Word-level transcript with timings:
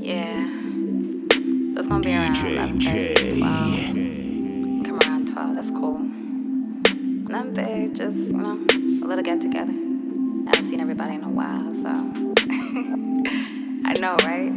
Yeah. 0.00 0.48
That's 1.74 1.86
gonna 1.88 2.04
be 2.04 2.14
around 2.14 2.36
DJ 2.36 2.52
11, 2.52 2.80
30, 2.80 3.38
12. 3.38 4.84
Come 4.84 4.98
around 5.00 5.28
12, 5.32 5.54
that's 5.54 5.70
cool. 5.70 5.98
Nothing 5.98 7.54
big, 7.54 7.94
just, 7.94 8.18
you 8.30 8.36
know, 8.36 8.58
a 8.70 9.06
little 9.06 9.24
get 9.24 9.40
together. 9.40 9.72
I 9.72 10.56
haven't 10.56 10.70
seen 10.70 10.80
everybody 10.80 11.14
in 11.14 11.24
a 11.24 11.28
while, 11.28 11.74
so. 11.74 11.88
I 13.86 13.94
know, 14.00 14.16
right? 14.24 14.52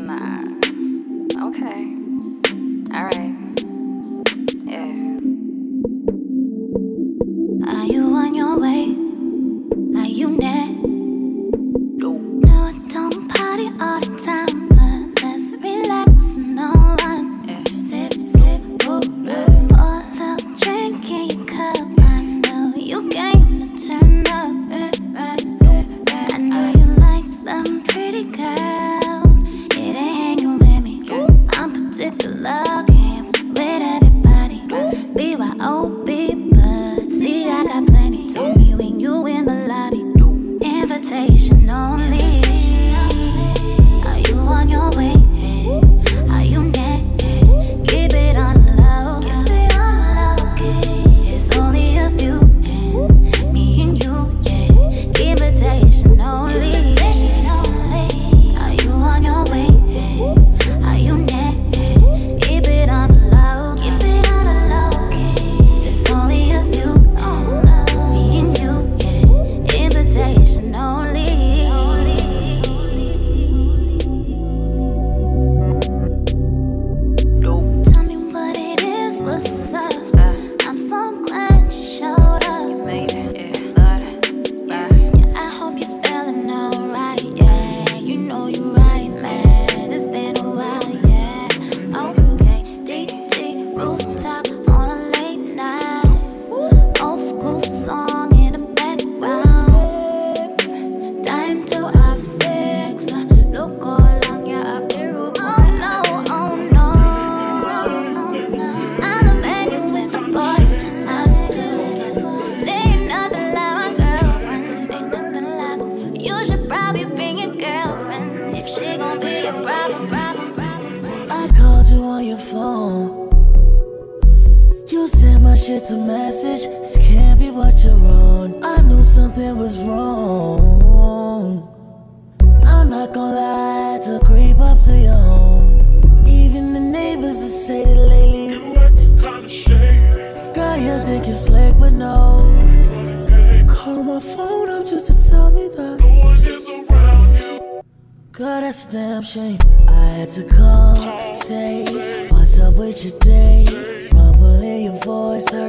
Nah. 0.00 0.38
Okay. 1.48 2.06
Alright. 2.94 3.35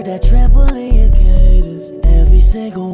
that 0.08 0.22
trampoline 0.22 1.14
cadence 1.18 1.92
every 2.06 2.40
single 2.40 2.87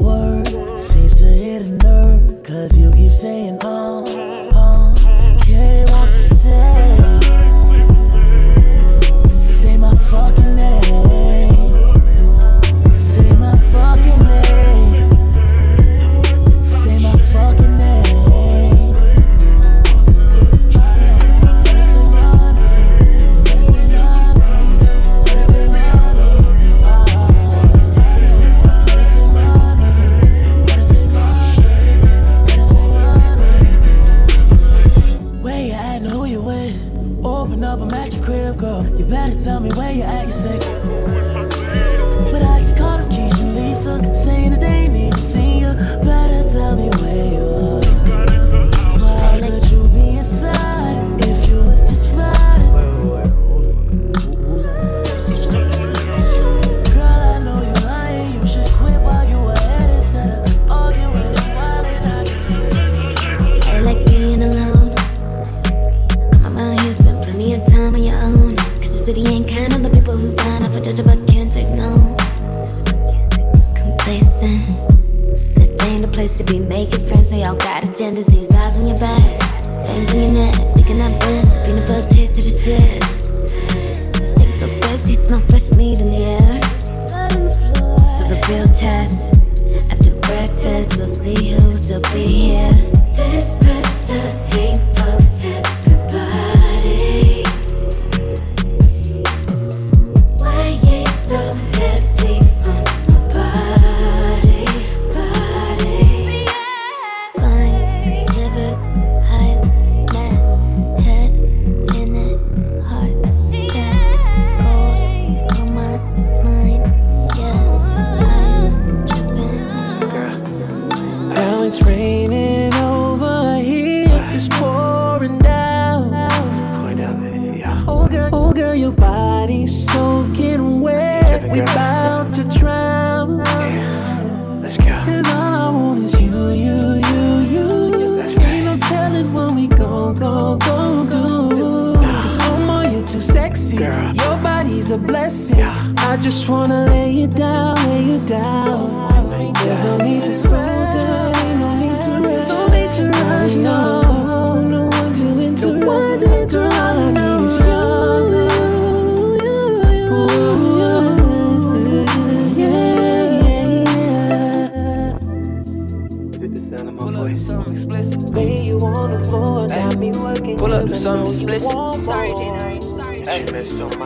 explicit. 167.95 168.35
Way 168.35 168.61
you 168.61 168.79
on 168.79 169.21
the 169.21 169.27
floor, 169.27 169.67
got 169.67 169.97
me 169.97 170.11
working. 170.11 170.57
Pull 170.57 170.73
up, 170.73 170.85
do 170.87 170.93
something 170.93 171.27
explicit. 171.27 171.71
Sorry. 171.71 172.33
Sorry. 172.81 173.23
Hey, 173.25 173.45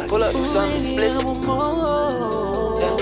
pull 0.07 0.24
up, 0.24 0.31
do 0.34 0.45
something 0.45 0.75
explicit. 0.75 1.25
Yeah. 2.80 2.98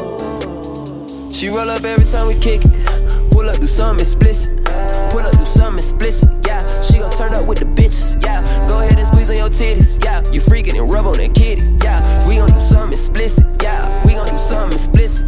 She 1.31 1.49
roll 1.49 1.69
up 1.69 1.83
every 1.83 2.05
time 2.05 2.27
we 2.27 2.35
kick 2.35 2.61
it. 2.63 3.31
Pull 3.31 3.49
up, 3.49 3.57
do 3.57 3.67
something 3.67 3.99
explicit. 3.99 4.65
Pull 5.11 5.21
up, 5.21 5.37
do 5.37 5.45
something 5.45 5.79
explicit. 5.79 6.29
Yeah, 6.47 6.81
she 6.81 6.99
gon' 6.99 7.11
turn 7.11 7.35
up 7.35 7.47
with 7.47 7.59
the 7.59 7.65
bitches. 7.65 8.21
Yeah, 8.23 8.41
go 8.67 8.79
ahead 8.79 8.97
and 8.97 9.07
squeeze 9.07 9.29
on 9.29 9.37
your 9.37 9.49
titties. 9.49 10.03
Yeah, 10.03 10.23
you 10.31 10.39
freaking 10.39 10.79
and 10.79 10.91
rub 10.91 11.05
on 11.05 11.17
that 11.17 11.33
kitty. 11.35 11.65
Yeah, 11.83 12.27
we 12.27 12.37
gon' 12.37 12.51
do 12.51 12.61
something 12.61 12.93
explicit. 12.93 13.45
Yeah, 13.61 14.03
we 14.05 14.13
gon' 14.13 14.27
do 14.29 14.37
something 14.37 14.73
explicit. 14.73 15.25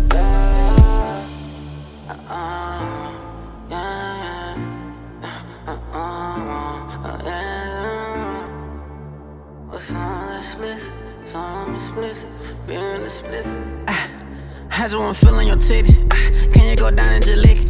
Uh-uh. 2.09 2.96
I 14.71 14.89
just 14.89 14.97
wanna 14.97 15.13
feel 15.13 15.35
on 15.35 15.45
your 15.45 15.57
titty. 15.57 15.93
Can 16.51 16.67
you 16.67 16.75
go 16.75 16.89
down 16.89 17.13
and 17.13 17.23
just 17.23 17.37
lick 17.45 17.59
it? 17.59 17.69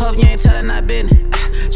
Hope 0.00 0.16
you 0.16 0.24
ain't 0.24 0.40
telling 0.40 0.66
that 0.68 0.86
business. 0.86 1.18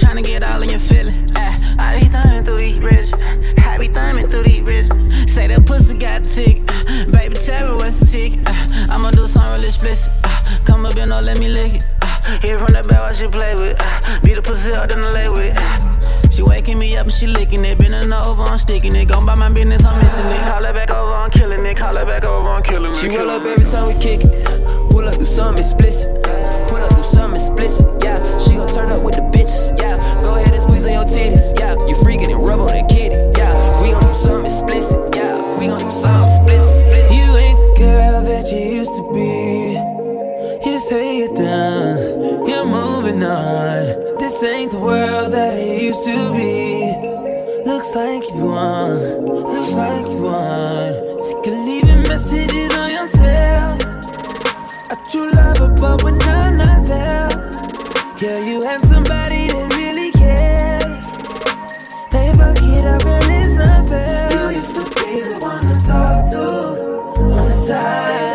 Tryna 0.00 0.24
get 0.24 0.48
all 0.48 0.62
in 0.62 0.70
your 0.70 0.78
feelings. 0.78 1.18
I 1.36 2.00
be 2.00 2.08
thumbing 2.08 2.44
through 2.44 2.58
these 2.58 2.78
ribs. 2.78 3.12
I 3.58 3.76
be 3.78 3.88
thumbing 3.88 4.28
through 4.28 4.44
these 4.44 4.62
ribs. 4.62 4.88
Say 5.30 5.48
that 5.48 5.66
pussy 5.66 5.98
got 5.98 6.22
the 6.22 6.30
ticket. 6.30 7.12
Baby, 7.12 7.34
tell 7.34 7.72
me 7.72 7.76
what's 7.76 8.00
the 8.00 8.06
ticket. 8.06 8.40
I'ma 8.90 9.10
do 9.10 9.26
something 9.26 9.52
really 9.52 9.66
explicit. 9.66 10.12
Come 10.64 10.86
up 10.86 10.96
and 10.96 11.10
no, 11.10 11.20
let 11.20 11.38
me 11.38 11.48
lick 11.48 11.74
it. 11.74 11.84
Hear 12.40 12.58
from 12.58 12.72
the 12.72 12.86
bell 12.88 13.02
while 13.02 13.12
she 13.12 13.28
play 13.28 13.54
with 13.54 13.76
it. 13.76 14.22
Beat 14.22 14.34
the 14.34 14.42
pussy 14.42 14.72
up, 14.72 14.88
then 14.88 15.02
I 15.02 15.10
lay 15.12 15.28
with 15.28 15.58
it. 15.58 15.87
She 16.38 16.44
waking 16.44 16.78
me 16.78 16.96
up 16.96 17.02
and 17.02 17.12
she 17.12 17.26
licking 17.26 17.64
it. 17.64 17.78
Bending 17.78 18.12
over, 18.12 18.44
I'm 18.44 18.58
sticking 18.58 18.94
it. 18.94 19.08
Gone 19.08 19.26
by 19.26 19.34
my 19.34 19.50
business, 19.50 19.84
I'm 19.84 19.98
missing 19.98 20.24
it. 20.26 20.38
Call 20.46 20.62
her 20.62 20.72
back 20.72 20.88
over, 20.88 21.12
I'm 21.12 21.32
killing 21.32 21.66
it. 21.66 21.76
Call 21.76 21.96
her 21.96 22.06
back 22.06 22.22
over, 22.22 22.48
I'm 22.48 22.62
killing 22.62 22.92
it. 22.92 22.96
She 22.96 23.08
roll 23.08 23.28
up 23.28 23.42
every 23.42 23.68
time 23.68 23.88
we 23.88 23.94
kick 23.94 24.20
it. 24.22 24.88
Pull 24.88 25.08
up, 25.08 25.18
do 25.18 25.24
something 25.24 25.58
explicit. 25.58 26.14
Pull 26.68 26.78
up, 26.78 26.96
do 26.96 27.02
something 27.02 27.40
explicit. 27.40 27.90
Yeah, 28.04 28.22
she 28.38 28.54
gon' 28.54 28.68
turn 28.68 28.92
up 28.92 29.02
with 29.04 29.16
the 29.16 29.22
bitches. 29.34 29.74
Yeah, 29.82 29.98
go 30.22 30.36
ahead 30.36 30.54
and 30.54 30.62
squeeze 30.62 30.86
on 30.86 30.92
your 30.92 31.06
titties. 31.10 31.58
Yeah, 31.58 31.74
you 31.88 31.96
freaking 31.96 32.30
and 32.30 32.38
rub 32.38 32.60
on 32.60 32.68
that 32.68 32.88
kitty. 32.88 33.18
Yeah, 33.34 33.82
we 33.82 33.90
gon' 33.90 34.06
do 34.06 34.14
something 34.14 34.46
explicit. 34.46 35.16
Yeah, 35.16 35.34
we 35.58 35.66
gon' 35.66 35.80
do 35.82 35.90
something 35.90 36.22
explicit. 36.22 36.86
explicit. 36.86 37.18
You 37.18 37.34
ain't 37.34 37.58
the 37.58 37.82
girl 37.82 38.22
that 38.22 38.46
you 38.46 38.78
used 38.78 38.94
to 38.94 39.02
be. 39.10 39.74
You 40.70 40.78
say 40.78 41.18
you're 41.18 41.34
done, 41.34 42.17
you're 42.58 42.66
moving 42.66 43.22
on. 43.22 44.18
This 44.18 44.42
ain't 44.42 44.72
the 44.72 44.80
world 44.80 45.32
that 45.32 45.54
it 45.54 45.82
used 45.82 46.04
to 46.04 46.32
be. 46.32 46.90
Looks 47.64 47.94
like 47.94 48.24
you 48.30 48.46
won, 48.46 49.26
looks 49.26 49.74
like 49.74 50.06
you 50.10 50.22
won. 50.22 51.18
Sick 51.18 51.46
of 51.46 51.58
leaving 51.68 52.02
messages 52.10 52.72
on 52.82 52.90
yourself. 52.98 53.78
A 54.90 54.96
true 55.10 55.30
lover, 55.38 55.70
but 55.78 56.02
when 56.02 56.20
I'm 56.22 56.56
not 56.56 56.80
there, 56.86 57.30
yeah, 58.22 58.38
you 58.48 58.62
had 58.62 58.80
somebody 58.80 59.46
that 59.54 59.66
really 59.78 60.10
cared. 60.10 60.98
They 62.10 62.28
forget 62.40 62.82
I 62.92 62.96
really 63.06 63.54
not 63.54 63.88
fair. 63.88 64.32
You 64.34 64.56
used 64.56 64.74
to 64.74 64.84
be 64.96 65.10
the 65.22 65.38
one 65.40 65.62
to 65.62 65.76
talk 65.86 66.26
to 66.32 66.44
on 67.22 67.44
the 67.46 67.50
side, 67.50 68.27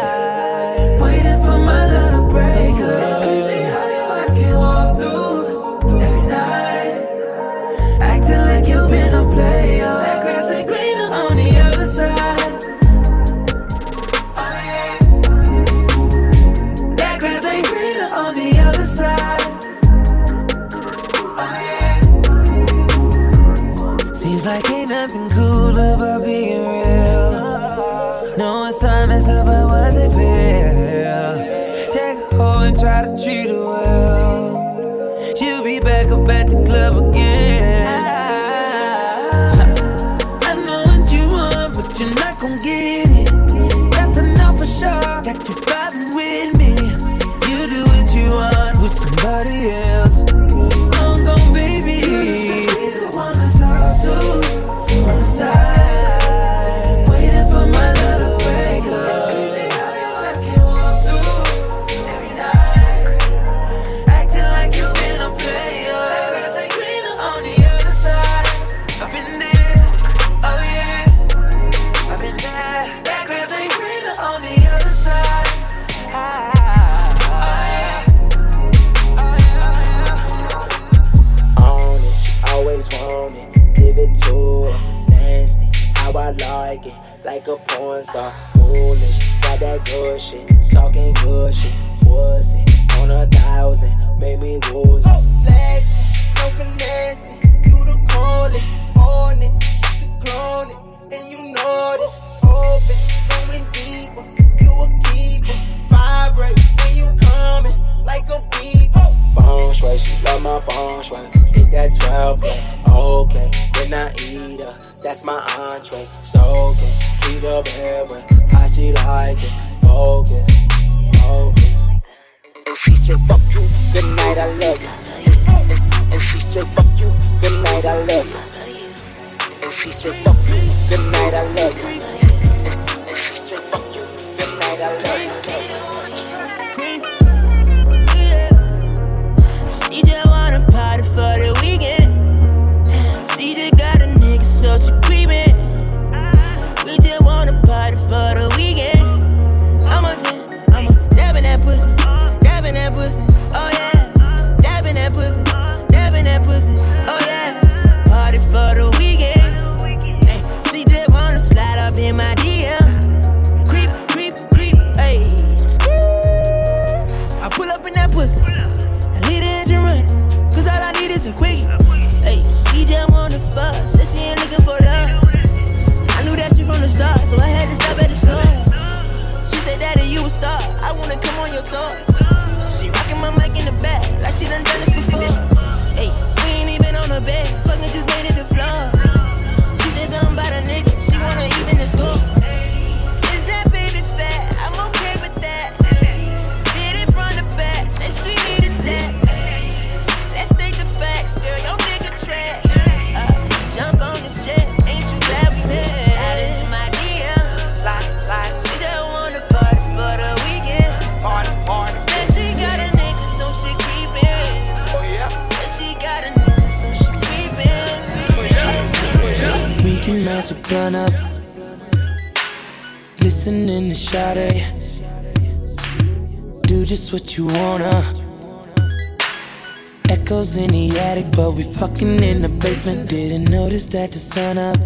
but 231.35 231.51
we 231.51 231.63
fucking 231.63 232.23
in 232.23 232.41
the 232.41 232.49
basement. 232.49 233.09
Didn't 233.09 233.49
notice 233.49 233.85
that 233.87 234.11
the 234.11 234.19
sun 234.19 234.57
up. 234.57 234.77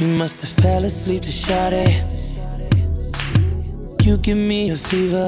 We 0.00 0.06
must 0.06 0.40
have 0.42 0.64
fell 0.64 0.84
asleep 0.84 1.22
to 1.22 1.32
Sade. 1.32 2.04
You 4.02 4.16
give 4.18 4.36
me 4.36 4.70
a 4.70 4.76
fever. 4.76 5.26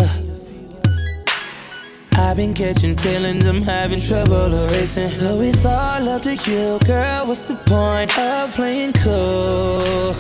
I've 2.19 2.37
been 2.37 2.55
catching 2.55 2.97
feelings, 2.97 3.47
I'm 3.47 3.63
having 3.63 4.01
trouble 4.01 4.53
erasing. 4.53 5.03
So 5.03 5.41
it's 5.41 5.65
all 5.65 6.09
up 6.09 6.23
to 6.23 6.35
you, 6.35 6.79
girl. 6.87 7.27
What's 7.27 7.45
the 7.45 7.57
point 7.67 8.19
of 8.19 8.55
playing 8.55 8.95
cool? 8.95 10.15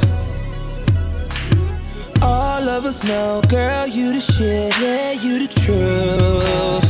All 2.23 2.69
of 2.69 2.85
us 2.85 3.05
know, 3.05 3.43
girl, 3.49 3.87
you 3.87 4.12
the 4.12 4.21
shit, 4.21 4.79
yeah, 4.81 5.12
you 5.12 5.47
the 5.47 5.49
truth. 5.61 6.86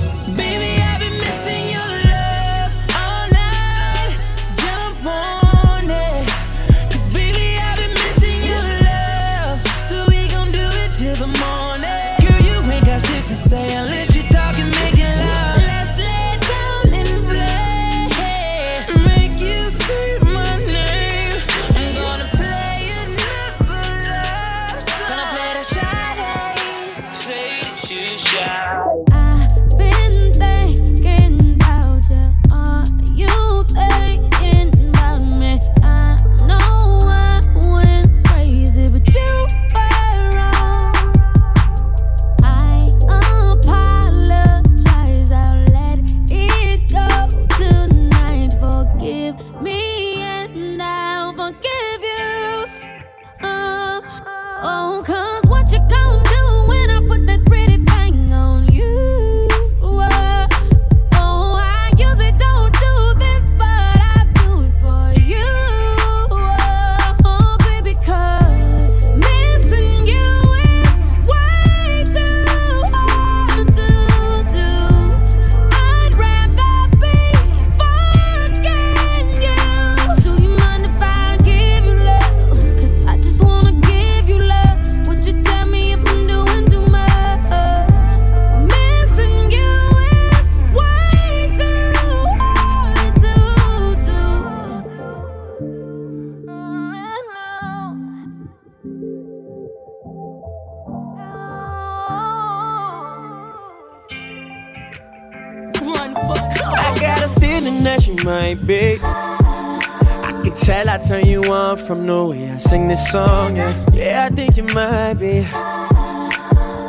Turn 111.46 111.76
from 111.76 112.06
way 112.06 112.50
I 112.50 112.58
sing 112.58 112.88
this 112.88 113.12
song. 113.12 113.54
Yeah, 113.54 113.86
yeah 113.92 114.28
I 114.28 114.34
think 114.34 114.56
you 114.56 114.64
might 114.64 115.14
be. 115.14 115.46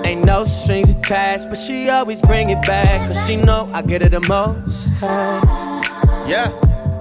Ain't 0.10 0.26
no 0.26 0.46
strings 0.46 0.96
attached, 0.96 1.48
but 1.50 1.60
she 1.60 1.90
always 1.90 2.22
bring 2.24 2.50
it 2.50 2.66
back. 2.66 3.08
Cause 3.08 3.24
she 3.28 3.36
know 3.36 3.70
I 3.72 3.84
get 3.84 4.02
it 4.02 4.12
the 4.12 4.22
most. 4.22 4.90
Yeah. 6.28 6.50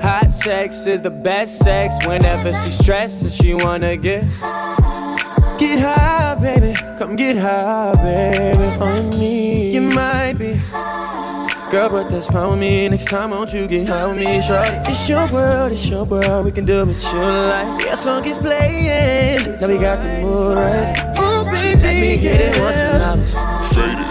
Hot 0.03 0.31
sex 0.31 0.87
is 0.87 1.01
the 1.01 1.11
best 1.11 1.59
sex 1.61 1.95
whenever 2.07 2.53
she's 2.53 2.77
stressed 2.77 3.23
and 3.23 3.33
she 3.33 3.55
wanna 3.55 3.97
get. 3.97 4.25
Get 5.59 5.79
high, 5.81 6.37
baby. 6.39 6.75
Come 6.99 7.17
get 7.17 7.39
high, 7.39 7.95
baby. 8.03 8.85
On 8.85 9.09
me. 9.19 9.73
You 9.73 9.81
might 9.81 10.35
be. 10.35 10.61
Girl, 11.71 11.91
but 11.91 12.09
that's 12.09 12.31
fine 12.31 12.51
with 12.51 12.59
me. 12.59 12.89
Next 12.89 13.07
time, 13.07 13.31
won't 13.31 13.53
you 13.53 13.67
get 13.67 13.89
high 13.89 14.07
with 14.07 14.19
me, 14.19 14.41
shorty? 14.41 14.73
It's 14.91 15.09
your 15.09 15.27
world, 15.33 15.73
it's 15.73 15.89
your 15.89 16.05
world. 16.05 16.45
We 16.45 16.53
can 16.53 16.65
do 16.65 16.87
what 16.87 17.03
you 17.13 17.19
like. 17.19 17.85
Your 17.85 17.97
song 17.97 18.25
is 18.25 18.39
playing. 18.39 19.61
Now 19.61 19.69
we 19.69 19.79
got 19.79 20.03
the 20.03 20.21
mood 20.23 20.57
right. 20.57 21.15
Oh, 21.17 21.45
baby. 21.45 21.83
Let 21.83 22.01
me 22.01 22.19
get 22.19 22.41
it 22.41 22.61
once 22.61 22.77
and 22.77 23.03
I'm 23.03 23.57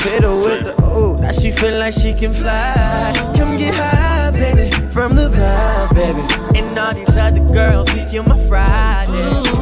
Hit 0.05 0.21
her 0.21 0.35
with 0.35 0.61
the 0.61 0.75
oh. 0.83 1.15
Now 1.19 1.31
she 1.31 1.49
feel 1.49 1.79
like 1.79 1.93
she 1.93 2.13
can 2.13 2.31
fly. 2.31 3.11
Come 3.35 3.57
get 3.57 3.73
high, 3.73 4.29
baby. 4.29 4.69
From 4.91 5.13
the 5.13 5.29
vibe, 5.29 5.95
baby. 5.95 6.59
And 6.59 6.77
all 6.77 6.93
these 6.93 7.17
other 7.17 7.43
girls, 7.51 7.91
we 7.91 8.05
kill 8.05 8.23
my 8.23 8.37
Friday. 8.45 9.11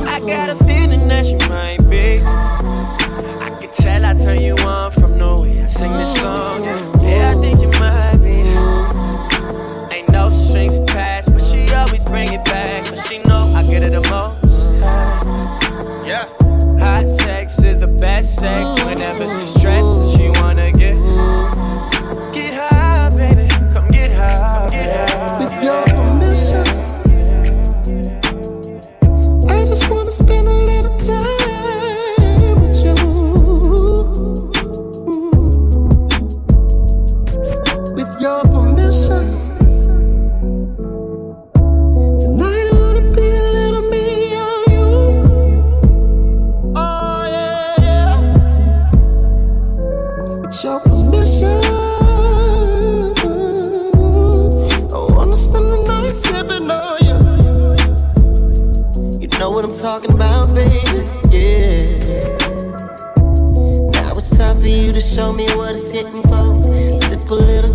I 0.06 0.20
got 0.20 0.50
a 0.50 0.56
feeling 0.66 1.08
that 1.08 1.26
you 1.28 1.38
might 1.48 1.90
be. 1.90 2.20
I 2.26 3.56
can 3.58 3.72
tell 3.72 4.04
I 4.04 4.14
turn 4.16 4.42
you 4.42 4.58
on 4.58 4.92
from 4.92 5.16
the 5.16 5.42
way 5.42 5.64
I 5.64 5.68
sing 5.68 5.94
this 5.94 6.20
song. 6.20 6.66
Yeah, 6.66 7.02
yeah 7.02 7.30
I 7.30 7.40
think 7.40 7.62
you 7.62 7.70
might 7.80 7.83
bring 12.14 12.32
it 12.32 12.46
back. 12.46 12.86
Cause 12.86 13.08
she 13.08 13.18
know 13.24 13.52
I 13.56 13.64
get 13.64 13.82
it 13.82 13.92
the 13.92 14.02
most. 14.14 14.72
Yeah. 16.06 16.26
Hot 16.78 17.10
sex 17.10 17.58
is 17.64 17.80
the 17.80 17.88
best 17.88 18.36
sex 18.36 18.84
whenever 18.84 19.28
she 19.28 19.48
wanna 19.48 20.13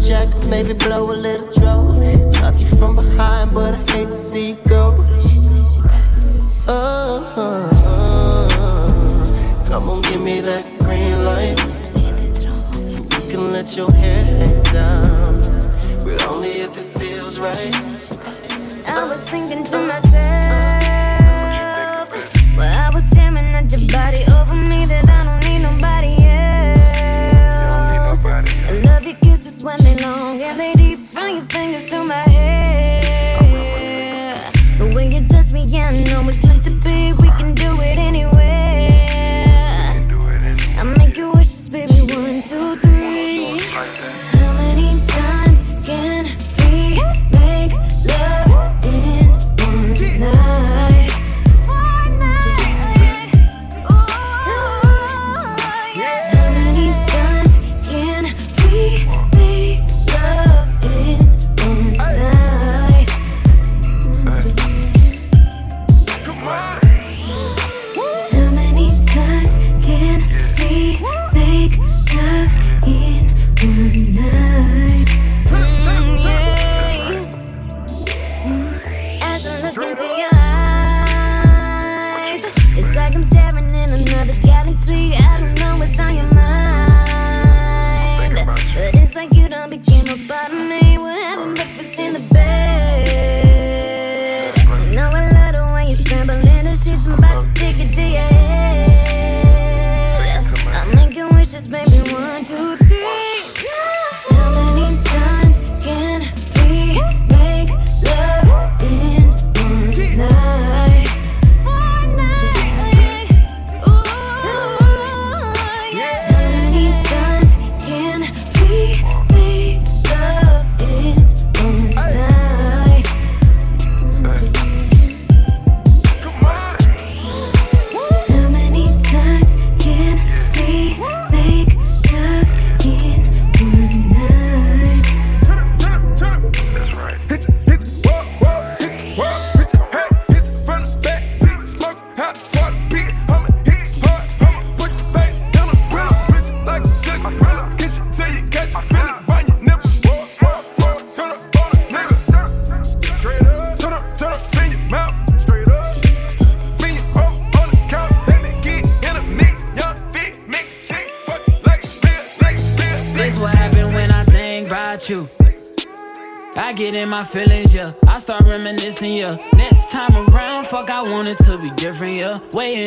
jack, 0.08 0.28
maybe 0.46 0.72
blow 0.72 1.10
a 1.10 1.12
little 1.12 1.52
draw. 1.52 1.74
Love 2.40 2.58
you 2.58 2.66
from 2.78 2.96
behind, 2.96 3.52
but 3.52 3.74
I 3.74 3.92
hate 3.92 4.08
to 4.08 4.14
see 4.14 4.50
you 4.50 4.56
go. 4.66 4.96
Oh, 6.66 7.68
come 9.68 9.88
on, 9.90 10.00
give 10.00 10.24
me 10.24 10.40
that 10.40 10.64
green 10.78 11.24
light. 11.26 11.58
You 13.22 13.30
can 13.30 13.50
let 13.50 13.76
your 13.76 13.92
hair 13.92 14.24
hang 14.24 14.62
down, 14.72 15.40
but 16.04 16.26
only 16.26 16.52
if 16.66 16.72
it 16.78 16.88
feels 16.98 17.38
right. 17.38 17.74
I 18.86 19.04
was 19.04 19.22
thinking 19.24 19.62
to 19.64 19.78
myself, 19.86 20.67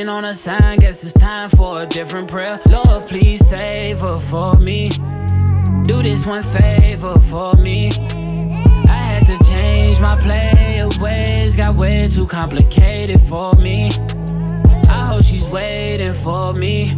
Waiting 0.02 0.16
on 0.16 0.26
a 0.26 0.34
sign, 0.34 0.80
guess 0.80 1.04
it's 1.04 1.14
time 1.14 1.48
for 1.48 1.84
a 1.84 1.86
different 1.86 2.28
prayer. 2.28 2.60
Lord, 2.68 3.06
please 3.06 3.48
save 3.48 4.00
her 4.00 4.16
for 4.16 4.56
me. 4.56 4.90
Do 5.84 6.02
this 6.02 6.26
one 6.26 6.42
favor 6.42 7.20
for 7.20 7.54
me. 7.54 7.92
I 8.90 9.00
had 9.12 9.28
to 9.28 9.38
change 9.44 10.00
my 10.00 10.16
play 10.16 10.84
ways, 11.00 11.56
got 11.56 11.76
way 11.76 12.10
too 12.12 12.26
complicated 12.26 13.22
for 13.22 13.54
me. 13.54 13.92
I 14.90 15.06
hope 15.06 15.24
she's 15.24 15.48
waiting 15.50 16.14
for 16.14 16.52
me. 16.52 16.94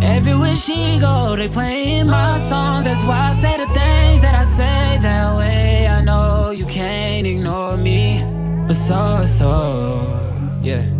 Everywhere 0.00 0.56
she 0.56 0.98
go, 0.98 1.36
they 1.36 1.48
playing 1.48 2.06
my 2.06 2.38
song. 2.38 2.84
That's 2.84 3.02
why 3.02 3.28
I 3.28 3.32
say 3.34 3.58
the 3.58 3.66
things 3.66 4.22
that 4.22 4.34
I 4.34 4.44
say 4.44 4.98
that 5.02 5.36
way. 5.36 5.88
I 5.88 6.00
know 6.00 6.52
you 6.52 6.64
can't 6.64 7.26
ignore 7.26 7.76
me, 7.76 8.24
but 8.66 8.76
so 8.76 9.24
so 9.26 10.58
yeah. 10.62 10.99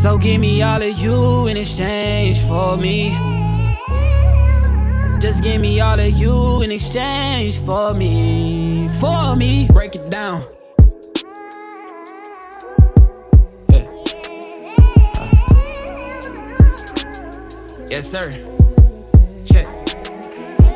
So 0.00 0.16
give 0.16 0.40
me 0.40 0.62
all 0.62 0.80
of 0.82 0.98
you 0.98 1.46
in 1.48 1.58
exchange 1.58 2.40
for 2.48 2.78
me. 2.78 3.10
Just 5.20 5.42
give 5.42 5.60
me 5.60 5.78
all 5.80 6.00
of 6.00 6.12
you 6.18 6.62
in 6.62 6.72
exchange 6.72 7.58
for 7.58 7.92
me, 7.92 8.88
for 8.98 9.36
me. 9.36 9.68
Break 9.68 9.96
it 9.96 10.06
down. 10.06 10.40
Yeah. 13.68 13.86
Yes, 17.90 18.10
sir. 18.10 18.30
Check. 19.44 19.66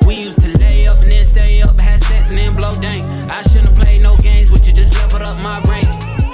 We 0.06 0.16
used 0.16 0.42
to 0.42 0.50
lay 0.58 0.86
up 0.86 0.98
and 0.98 1.10
then 1.10 1.24
stay 1.24 1.62
up, 1.62 1.78
had 1.78 2.02
sex 2.02 2.28
and 2.28 2.38
then 2.38 2.54
blow 2.54 2.74
dank. 2.74 3.06
I 3.30 3.40
shouldn't 3.40 3.68
have 3.68 3.78
played 3.78 4.02
no 4.02 4.18
games 4.18 4.50
with 4.50 4.66
you, 4.66 4.74
just 4.74 4.92
leveled 4.92 5.22
up 5.22 5.38
my 5.38 5.60
brain. 5.60 5.84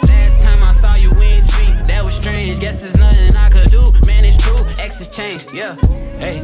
Last 0.08 0.42
time 0.42 0.64
I 0.64 0.72
saw 0.72 0.96
you. 0.96 1.19
That 1.90 2.04
was 2.04 2.14
strange. 2.14 2.60
Guess 2.60 2.82
there's 2.82 2.98
nothing 2.98 3.34
I 3.34 3.48
could 3.50 3.68
do. 3.68 3.82
Man, 4.06 4.24
it's 4.24 4.36
true. 4.36 4.64
X 4.78 4.98
has 4.98 5.08
changed. 5.08 5.52
Yeah. 5.52 5.74
Hey. 6.22 6.38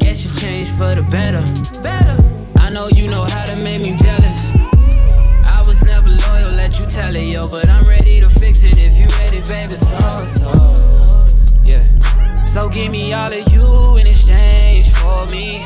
Guess 0.00 0.24
you 0.24 0.30
changed 0.40 0.72
for 0.72 0.90
the 0.92 1.06
better. 1.08 1.42
Better. 1.82 2.16
I 2.58 2.68
know 2.68 2.88
you 2.88 3.06
know 3.06 3.22
how 3.22 3.46
to 3.46 3.54
make 3.54 3.80
me 3.80 3.94
jealous. 3.94 4.38
I 5.46 5.62
was 5.68 5.84
never 5.84 6.10
loyal, 6.10 6.50
let 6.50 6.80
you 6.80 6.86
tell 6.86 7.14
it, 7.14 7.28
yo. 7.28 7.46
But 7.46 7.68
I'm 7.68 7.86
ready 7.86 8.20
to 8.20 8.28
fix 8.28 8.64
it 8.64 8.76
if 8.76 8.98
you 8.98 9.06
ready, 9.20 9.40
baby. 9.42 9.74
So, 9.74 9.98
so, 10.42 10.50
yeah. 11.62 11.84
So 12.44 12.68
give 12.68 12.90
me 12.90 13.12
all 13.12 13.32
of 13.32 13.52
you 13.52 13.98
in 13.98 14.06
exchange 14.08 14.90
for 14.90 15.26
me. 15.26 15.62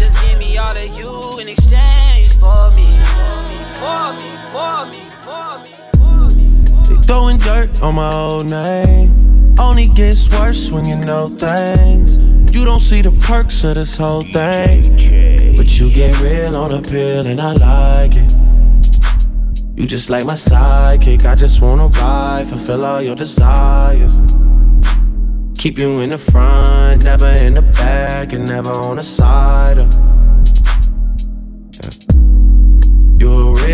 Just 0.00 0.16
give 0.24 0.38
me 0.38 0.56
all 0.56 0.74
of 0.74 0.98
you 0.98 1.12
in 1.42 1.48
exchange 1.48 2.32
for 2.40 2.70
me. 2.70 2.88
For 3.04 3.36
me, 3.48 3.58
for 3.76 4.06
me, 4.16 4.30
for 4.48 4.86
me, 4.90 5.02
for 5.24 5.58
me. 5.62 5.77
Throwing 7.08 7.38
dirt 7.38 7.82
on 7.82 7.94
my 7.94 8.12
old 8.14 8.50
name. 8.50 9.54
Only 9.58 9.86
gets 9.86 10.30
worse 10.30 10.70
when 10.70 10.84
you 10.86 10.94
know 10.94 11.30
things. 11.30 12.18
You 12.54 12.66
don't 12.66 12.80
see 12.80 13.00
the 13.00 13.10
perks 13.26 13.64
of 13.64 13.74
this 13.76 13.96
whole 13.96 14.22
thing. 14.22 15.56
But 15.56 15.78
you 15.78 15.90
get 15.90 16.20
real 16.20 16.54
on 16.54 16.70
a 16.70 16.82
pill 16.82 17.26
and 17.26 17.40
I 17.40 17.52
like 17.54 18.12
it. 18.14 18.32
You 19.74 19.86
just 19.86 20.10
like 20.10 20.26
my 20.26 20.34
sidekick. 20.34 21.24
I 21.24 21.34
just 21.34 21.62
wanna 21.62 21.88
ride, 21.88 22.46
fulfill 22.46 22.84
all 22.84 23.00
your 23.00 23.16
desires. 23.16 24.14
Keep 25.56 25.78
you 25.78 26.00
in 26.00 26.10
the 26.10 26.18
front, 26.18 27.04
never 27.04 27.30
in 27.40 27.54
the 27.54 27.62
back, 27.62 28.32
and 28.34 28.46
never 28.46 28.70
on 28.70 28.96
the 28.96 29.02
side. 29.02 29.78
Of. 29.78 30.07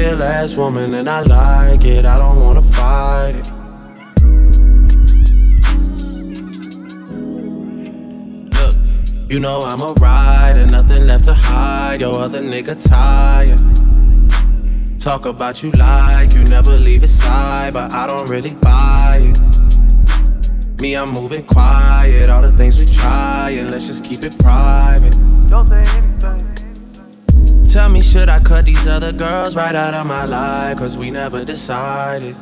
Real 0.05 0.23
ass 0.23 0.57
woman 0.57 0.95
and 0.95 1.09
I 1.09 1.21
like 1.23 1.85
it. 1.85 2.05
I 2.05 2.17
don't 2.17 2.41
wanna 2.41 2.63
fight 2.63 3.35
it. 3.37 3.51
Look, 8.55 9.31
you 9.31 9.41
know 9.41 9.61
I'm 9.61 9.81
a 9.81 9.93
rider, 10.01 10.67
nothing 10.67 11.07
left 11.07 11.25
to 11.25 11.35
hide. 11.35 12.01
Your 12.01 12.15
other 12.17 12.43
nigga 12.43 12.77
tired. 12.89 13.61
Talk 14.99 15.27
about 15.27 15.63
you 15.63 15.71
like 15.73 16.33
you 16.33 16.45
never 16.45 16.77
leave 16.79 17.03
his 17.03 17.19
side, 17.19 17.75
but 17.75 17.93
I 17.95 18.07
don't 18.07 18.29
really 18.29 18.55
buy 18.55 19.21
it. 19.23 20.81
Me, 20.81 20.97
I'm 20.97 21.11
moving 21.13 21.45
quiet. 21.45 22.29
All 22.29 22.43
the 22.43 22.53
things 22.53 22.79
we 22.79 22.87
try, 22.87 23.51
and 23.53 23.71
let's 23.71 23.87
just 23.87 24.05
keep 24.05 24.23
it 24.23 24.39
private. 24.39 25.17
Don't 25.49 25.69
say 25.69 25.83
anything. 25.97 26.44
Tell 27.75 27.89
me, 27.89 28.01
should 28.01 28.29
I 28.29 28.39
cut 28.39 28.67
these 28.67 28.87
other 28.87 29.11
girls 29.11 29.57
right 29.57 29.75
out 29.75 29.95
of 29.95 30.07
my 30.07 30.27
life? 30.27 30.79
Cause 30.79 30.97
we 30.97 31.11
never 31.11 31.45
decided. 31.45 32.37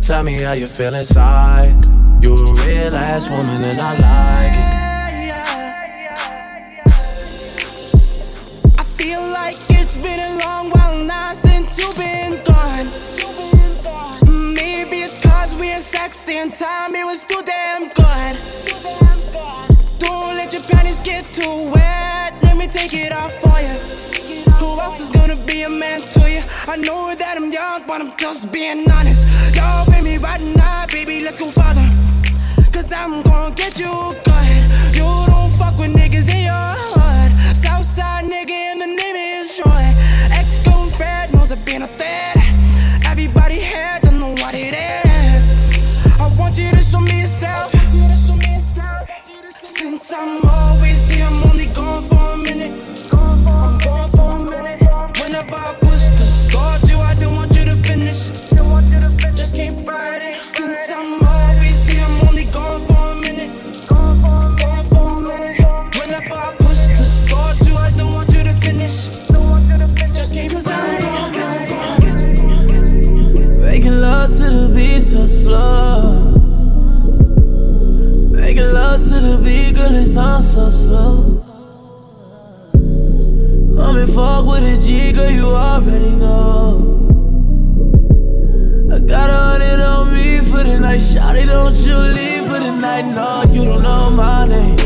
Tell 0.00 0.24
me 0.24 0.40
how 0.42 0.54
you 0.54 0.66
feel 0.66 0.92
inside. 0.96 1.84
You 2.20 2.34
a 2.34 2.52
real 2.66 2.96
ass 2.96 3.28
woman, 3.28 3.64
and 3.64 3.78
I 3.80 3.92
like 4.08 4.56
it. 4.58 4.74
I 8.76 8.84
feel 8.98 9.22
like 9.22 9.54
it's 9.70 9.96
been 9.96 10.18
a 10.18 10.38
long 10.44 10.70
while 10.70 10.98
now 11.04 11.32
since 11.32 11.78
you've 11.78 11.96
been 11.96 12.42
gone. 12.42 12.90
Maybe 14.52 15.02
it's 15.02 15.16
cause 15.18 15.54
we 15.54 15.68
had 15.68 15.82
sex 15.82 16.22
the 16.22 16.50
time, 16.58 16.96
it 16.96 17.04
was 17.04 17.22
too 17.22 17.40
damn 17.46 17.88
good. 17.92 18.36
Don't 20.00 20.34
let 20.34 20.52
your 20.52 20.62
panties 20.62 21.00
get 21.02 21.32
too 21.32 21.70
wet, 21.70 21.89
take 22.70 22.94
it 22.94 23.12
off 23.12 23.32
for 23.40 23.58
you. 23.60 23.76
Who 24.60 24.78
else 24.78 25.00
is 25.00 25.10
gonna 25.10 25.36
be 25.36 25.62
a 25.62 25.68
man 25.68 26.00
to 26.00 26.30
you? 26.30 26.42
I 26.66 26.76
know 26.76 27.14
that 27.14 27.36
I'm 27.36 27.52
young, 27.52 27.82
but 27.86 28.00
I'm 28.00 28.16
just 28.16 28.52
being 28.52 28.88
honest. 28.90 29.26
Y'all 29.56 29.86
with 29.86 30.02
me 30.02 30.18
right 30.18 30.40
now, 30.40 30.86
baby, 30.86 31.20
let's 31.20 31.38
go 31.38 31.50
further. 31.50 31.88
Cause 32.70 32.92
I'm 32.92 33.22
gonna 33.22 33.54
get 33.54 33.78
you 33.78 34.14
good. 34.24 34.62
You 34.94 35.08
don't 35.26 35.50
fuck 35.58 35.78
with 35.78 35.92
niggas 35.94 36.28
in 36.32 36.42
your 36.50 36.74
hood. 36.78 37.56
Southside 37.56 38.24
nigga, 38.26 38.50
and 38.50 38.80
the 38.80 38.99
slow. 75.50 76.30
Making 78.30 78.72
love 78.72 79.00
to 79.08 79.16
the 79.26 79.36
beat, 79.44 79.74
girl, 79.74 79.94
it 79.94 80.06
sounds 80.06 80.52
so 80.52 80.70
slow. 80.70 81.14
I'm 83.82 83.96
in 83.96 84.06
fuck 84.06 84.46
with 84.46 84.72
a 84.72 84.76
G, 84.86 85.12
girl, 85.12 85.30
you 85.30 85.46
already 85.46 86.10
know. 86.10 86.86
I 88.94 88.98
got 89.00 89.30
a 89.30 89.40
hundred 89.50 89.80
on 89.80 90.14
me 90.14 90.38
for 90.38 90.62
the 90.62 90.78
night, 90.78 91.00
shawty, 91.00 91.46
don't 91.46 91.74
you 91.86 91.96
leave 91.96 92.46
for 92.46 92.60
the 92.60 92.70
night, 92.70 93.06
no, 93.06 93.42
you 93.52 93.64
don't 93.64 93.82
know 93.82 94.10
my 94.10 94.46
name. 94.46 94.76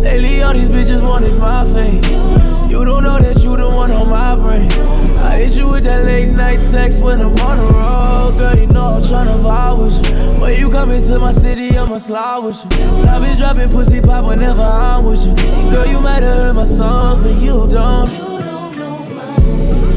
Lately, 0.00 0.42
all 0.42 0.54
these 0.54 0.68
bitches 0.68 1.02
want 1.02 1.24
is 1.24 1.38
my 1.40 1.64
fame. 1.72 2.57
You 2.68 2.84
don't 2.84 3.02
know 3.02 3.18
that 3.18 3.42
you 3.42 3.56
the 3.56 3.66
one 3.68 3.90
on 3.90 4.10
my 4.10 4.36
brain. 4.36 4.70
I 5.18 5.38
hit 5.38 5.56
you 5.56 5.68
with 5.68 5.84
that 5.84 6.04
late 6.04 6.28
night 6.28 6.60
text 6.70 7.02
when 7.02 7.20
I'm 7.20 7.36
on 7.38 7.56
the 7.58 7.64
road. 7.72 8.36
Girl, 8.36 8.58
you 8.58 8.66
know 8.66 8.96
I'm 8.96 9.02
tryna 9.02 9.38
vibe 9.38 9.84
with 9.84 10.06
you. 10.06 10.40
When 10.40 10.60
you 10.60 10.68
come 10.68 10.90
into 10.90 11.18
my 11.18 11.32
city, 11.32 11.78
I'ma 11.78 11.96
slide 11.98 12.38
with 12.38 12.62
you. 12.64 12.70
Savage 13.02 13.38
dropping 13.38 13.70
pussy 13.70 14.00
pop 14.02 14.26
whenever 14.26 14.60
I'm 14.60 15.04
with 15.04 15.24
you. 15.24 15.34
Girl, 15.70 15.86
you 15.86 15.98
might 16.00 16.22
have 16.22 16.38
heard 16.38 16.56
my 16.56 16.64
songs, 16.64 17.24
but 17.24 17.40
you 17.42 17.66
don't. 17.68 18.10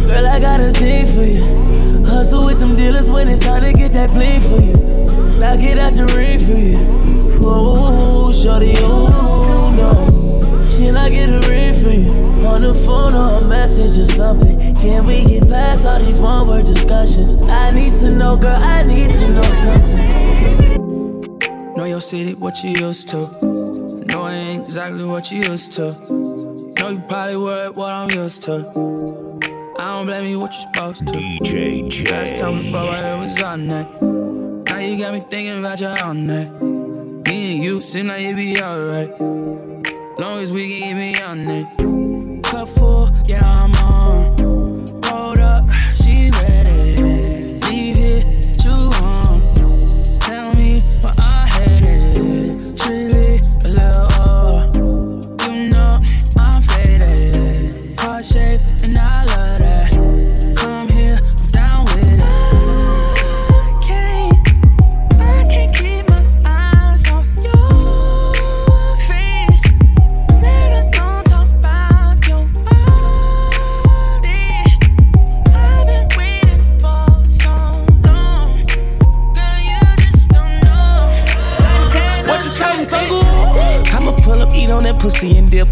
Girl, 0.08 0.28
I 0.28 0.40
got 0.40 0.62
a 0.62 0.72
thing 0.72 1.08
for 1.08 1.24
you. 1.24 2.06
Hustle 2.06 2.46
with 2.46 2.60
them 2.60 2.74
dealers 2.74 3.10
when 3.10 3.28
it's 3.28 3.42
time 3.42 3.64
to 3.64 3.74
get 3.74 3.92
that 3.92 4.12
bling 4.12 4.42
for 4.42 4.62
you. 4.62 4.74
Knock 5.40 5.60
it 5.60 5.78
out 5.78 5.94
the 5.94 6.06
ring 6.16 6.40
for 6.40 6.58
you. 6.58 6.78
Whoa, 7.42 8.32
shorty, 8.32 8.68
you 8.68 8.82
know. 8.82 10.08
Can 10.78 10.96
I 10.96 11.10
get 11.10 11.30
a 11.30 11.48
ring 11.50 11.76
for 11.76 11.90
you? 11.90 12.21
On 12.46 12.62
the 12.62 12.74
phone 12.74 13.14
or 13.14 13.40
a 13.40 13.48
message 13.48 13.98
or 13.98 14.06
something? 14.06 14.76
Can 14.76 15.06
we 15.06 15.24
get 15.24 15.48
past 15.48 15.86
all 15.86 16.00
these 16.00 16.18
one 16.18 16.48
word 16.48 16.66
discussions? 16.66 17.48
I 17.48 17.72
need 17.72 17.94
to 18.02 18.16
know, 18.16 18.36
girl, 18.36 18.56
I 18.56 18.84
need 18.84 19.10
to 19.10 19.30
know 19.30 19.42
something. 19.42 21.76
Know 21.76 21.86
your 21.86 22.02
city, 22.02 22.34
what 22.34 22.62
you 22.64 22.72
used 22.72 23.08
to. 23.10 23.28
Know 23.42 24.24
I 24.24 24.34
ain't 24.34 24.66
exactly 24.66 25.06
what 25.06 25.32
you 25.32 25.44
used 25.44 25.72
to. 25.74 25.94
Know 26.10 26.90
you 26.90 27.00
probably 27.08 27.38
worried 27.38 27.76
what 27.76 27.92
I'm 27.92 28.10
used 28.12 28.44
to. 28.44 28.68
I 29.80 29.84
don't 29.94 30.06
blame 30.06 30.26
you, 30.28 30.40
what 30.40 30.54
you 30.54 30.62
supposed 30.62 31.08
to. 31.08 31.14
DJ 31.14 31.88
Jayy. 31.88 32.12
Last 32.12 32.38
time 32.38 32.58
we 32.58 32.72
fought, 32.72 33.04
it 33.04 33.18
was 33.20 33.42
on 33.44 33.68
that. 33.68 34.02
Now 34.02 34.80
you 34.80 34.98
got 34.98 35.14
me 35.14 35.22
thinking 35.22 35.60
about 35.60 35.80
your 35.80 35.96
own 36.04 36.28
that. 36.28 36.52
Me 36.62 37.56
and 37.56 37.64
you 37.64 37.82
seem 37.82 38.08
like 38.08 38.22
it 38.22 38.36
be 38.36 38.60
alright. 38.62 39.20
Long 40.20 40.40
as 40.40 40.52
we 40.52 40.68
can 40.68 40.80
get 40.90 40.96
me 40.96 41.16
on 41.24 41.50
it. 41.50 41.81
Cup 42.62 42.70
full, 42.70 43.10
yeah, 43.26 43.61
on 84.82 84.86
that 84.86 85.02
pussy 85.02 85.38
and 85.38 85.50
dip. 85.50 85.68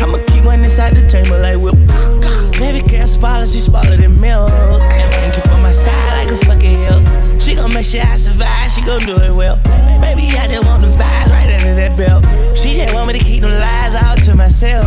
I'ma 0.00 0.16
keep 0.32 0.44
one 0.44 0.64
inside 0.64 0.96
the 0.96 1.04
chamber 1.04 1.36
like 1.36 1.60
whip. 1.60 1.76
Baby 2.56 2.80
girl, 2.88 3.06
spoiler, 3.06 3.44
she 3.44 3.60
spoiler 3.60 3.96
than 3.96 4.16
milk. 4.20 4.48
And 5.20 5.32
keep 5.32 5.44
on 5.52 5.60
my 5.60 5.72
side 5.72 6.16
like 6.16 6.30
a 6.32 6.38
fucking 6.48 6.76
hill. 6.80 7.00
She 7.36 7.54
gon' 7.54 7.72
make 7.74 7.84
sure 7.84 8.00
I 8.00 8.16
survive, 8.16 8.70
she 8.72 8.80
gon' 8.88 9.04
do 9.04 9.20
it 9.20 9.34
well. 9.36 9.60
Baby, 10.00 10.32
I 10.38 10.48
just 10.48 10.64
want 10.64 10.80
the 10.80 10.88
vibes 10.96 11.28
right 11.28 11.50
under 11.60 11.76
that 11.76 11.92
belt. 11.96 12.24
She 12.56 12.72
just 12.72 12.94
want 12.94 13.12
me 13.12 13.18
to 13.18 13.24
keep 13.24 13.42
them 13.42 13.52
lies 13.52 13.94
out 14.00 14.16
to 14.24 14.34
myself. 14.34 14.86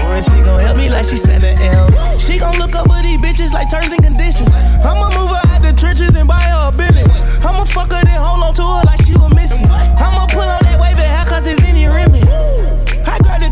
And 0.00 0.24
she 0.24 0.40
gon' 0.40 0.64
help 0.64 0.76
me 0.76 0.88
like 0.88 1.04
she 1.04 1.16
Santa 1.16 1.52
else. 1.60 2.24
She 2.24 2.38
gon' 2.38 2.56
look 2.56 2.72
over 2.76 2.96
these 3.04 3.20
bitches 3.20 3.52
like 3.52 3.68
terms 3.68 3.92
and 3.92 4.00
conditions. 4.00 4.52
I'ma 4.80 5.12
move 5.18 5.28
her 5.28 5.42
out 5.52 5.60
the 5.60 5.76
trenches 5.76 6.16
and 6.16 6.26
buy 6.26 6.40
her 6.48 6.70
a 6.70 6.72
billion. 6.72 7.08
I'ma 7.44 7.64
fuck 7.64 7.92
her 7.92 8.00
then 8.04 8.16
hold 8.16 8.40
on 8.40 8.54
to 8.56 8.64
her 8.64 8.82
like 8.88 9.04
she 9.04 9.12
was 9.12 9.34
missing. 9.36 9.68
I'ma 9.68 10.32
pull 10.32 10.48
on 10.48 10.64
that 10.64 10.80
wave 10.80 10.96
hair 10.96 11.26
cause 11.28 11.44
it's 11.44 11.60
in 11.68 11.76
your 11.76 11.92
rim. 11.92 12.10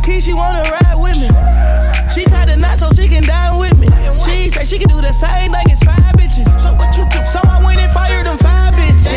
Key, 0.09 0.21
she 0.23 0.33
wanna 0.33 0.63
ride 0.63 0.97
with 0.97 1.21
me. 1.21 1.29
She 2.09 2.25
tied 2.25 2.49
the 2.49 2.57
knot 2.57 2.79
so 2.79 2.89
she 2.97 3.09
can 3.09 3.23
dine 3.25 3.59
with 3.59 3.79
me. 3.79 3.89
She 4.25 4.49
say 4.49 4.65
she 4.65 4.79
can 4.79 4.89
do 4.89 5.03
the 5.03 5.13
same 5.13 5.53
thing 5.53 5.71
as 5.71 5.83
five 5.83 6.15
bitches. 6.17 6.49
So 6.59 6.73
what 6.77 6.97
you 6.97 7.05
do? 7.11 7.27
So 7.27 7.41
I 7.45 7.63
went 7.63 7.79
and 7.79 7.93
fired 7.93 8.25
them 8.25 8.39
five 8.39 8.73
bitches. 8.73 9.13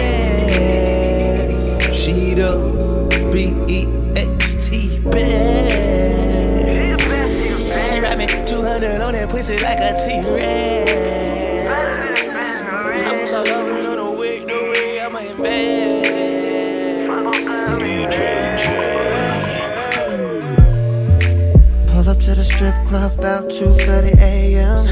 She 1.96 2.34
the 2.34 2.58
B 3.32 3.56
E 3.72 3.88
X 4.18 4.68
T 4.68 5.00
best. 5.00 5.72
She 7.90 8.00
ride 8.02 8.18
me 8.18 8.28
200 8.28 9.00
on 9.00 9.14
that 9.14 9.30
pussy 9.30 9.58
like 9.60 9.80
a 9.80 9.94
T-Rex. 9.96 10.92
I 13.08 13.22
was 13.22 13.32
all 13.32 13.71
strip 22.62 22.86
club 22.86 23.18
about 23.18 23.50
2:30 23.50 24.22
a.m. 24.22 24.86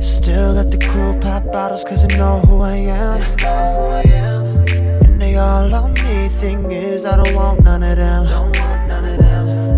Still 0.00 0.54
let 0.54 0.70
the 0.70 0.78
crew 0.78 1.12
pop 1.20 1.44
bottles 1.52 1.84
cause 1.84 2.00
they 2.06 2.16
know 2.16 2.40
who 2.48 2.62
I 2.62 2.76
am. 2.76 3.20
And 5.04 5.20
they 5.20 5.36
all 5.36 5.74
on 5.74 5.92
me. 5.92 6.30
Thing 6.40 6.72
is, 6.72 7.04
I 7.04 7.18
don't 7.18 7.34
want 7.34 7.62
none 7.62 7.82
of 7.82 7.98
them. 7.98 8.24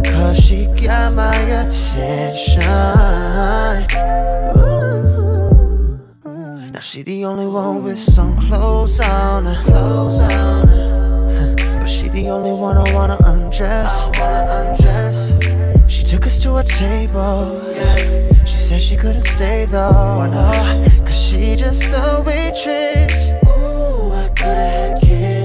Cause 0.04 0.38
she 0.38 0.66
got 0.66 1.14
my 1.14 1.34
attention. 1.60 2.62
Now 6.74 6.80
she 6.90 7.02
the 7.02 7.24
only 7.24 7.48
one 7.48 7.82
with 7.82 7.98
some 7.98 8.38
clothes 8.46 9.00
on. 9.00 9.52
Clothes 9.66 10.20
on. 10.20 11.56
But 11.80 11.90
she 11.90 12.06
the 12.08 12.30
only 12.30 12.52
one 12.52 12.76
I 12.76 12.86
wanna 12.94 13.18
undress. 13.24 13.90
I 13.90 14.20
wanna 14.20 14.42
undress. 14.58 15.27
She 15.88 16.04
took 16.04 16.26
us 16.26 16.38
to 16.40 16.56
a 16.56 16.62
table. 16.62 17.74
She 18.44 18.58
said 18.58 18.80
she 18.82 18.96
couldn't 18.96 19.22
stay 19.22 19.64
though. 19.64 20.28
Cause 21.04 21.18
she 21.18 21.56
just 21.56 21.82
a 21.84 22.22
waitress. 22.26 23.30
Ooh, 23.48 24.12
I 24.12 24.28
could've 24.36 24.46
had 24.46 25.00
candy, 25.00 25.37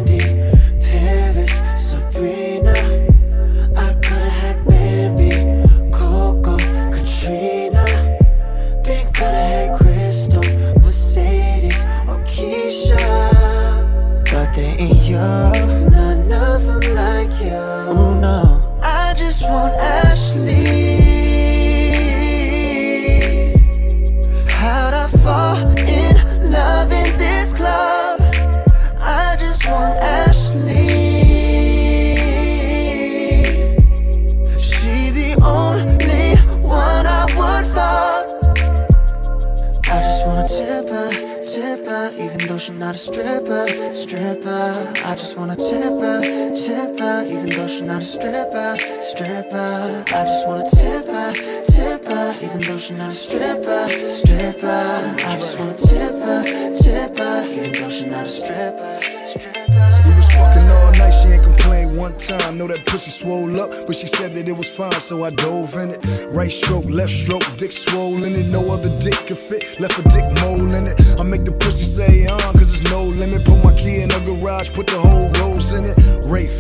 stripper, 48.24 48.78
stripper. 49.02 50.04
I 50.08 50.24
just 50.24 50.48
wanna 50.48 50.70
tip 50.70 51.06
her, 51.08 51.34
tip 51.34 52.06
her, 52.06 52.34
even 52.42 52.62
though 52.62 52.78
she's 52.78 52.98
not 52.98 53.12
a 53.12 53.14
stripper, 53.14 53.90
stripper. 53.90 55.16
I 55.28 55.36
just 55.40 55.60
wanna 55.60 55.76
tip 55.76 56.16
her, 56.24 56.44
tip 56.82 57.18
her, 57.18 57.46
even 57.52 57.74
though 57.74 57.90
she's 57.90 58.06
not 58.06 58.26
a 58.26 58.30
stripper, 58.30 59.00
stripper. 59.26 59.66
We 60.08 60.16
was 60.16 60.32
fucking 60.32 60.70
all 60.70 60.92
night, 60.94 61.12
she 61.12 61.34
ain't 61.34 61.44
complain 61.44 61.98
one 61.98 62.18
time. 62.18 62.58
Know 62.58 62.68
that 62.68 62.86
pussy 62.86 63.12
swole 63.12 63.60
up, 63.60 63.72
but 63.86 63.96
she 63.98 64.08
said 64.08 64.34
that 64.36 64.48
it 64.48 64.56
was 64.56 64.74
fine, 64.74 64.94
so 64.94 65.26
I 65.26 65.32
dove 65.32 65.76
in 65.76 65.90
it. 65.90 66.00
Right 66.32 66.52
stroke, 66.52 66.86
left 66.86 67.12
stroke, 67.12 67.44
dick 67.58 67.74
swollen 67.74 68.36
it. 68.36 68.48
No 68.48 68.72
other 68.72 68.92
dick 69.02 69.20
could 69.28 69.38
fit, 69.38 69.78
left 69.82 70.00
a 70.00 70.04
dick 70.04 70.24
mole 70.40 70.74
in 70.76 70.88
it. 70.88 70.98
I 71.20 71.24
make 71.24 71.44
the 71.44 71.52
pussy 71.52 71.84
say 71.84 72.26
uh, 72.26 72.38
cause 72.54 72.72
there's 72.72 72.90
no 72.90 73.04
limit. 73.04 73.44
Put 73.44 73.62
my 73.66 73.76
key 73.76 74.00
in 74.02 74.08
the 74.08 74.20
garage, 74.26 74.72
put 74.72 74.88
the 74.88 74.98
whole 74.98 75.28
rose 75.42 75.74
in 75.74 75.84
it. 75.84 75.98
Rafe, 76.24 76.58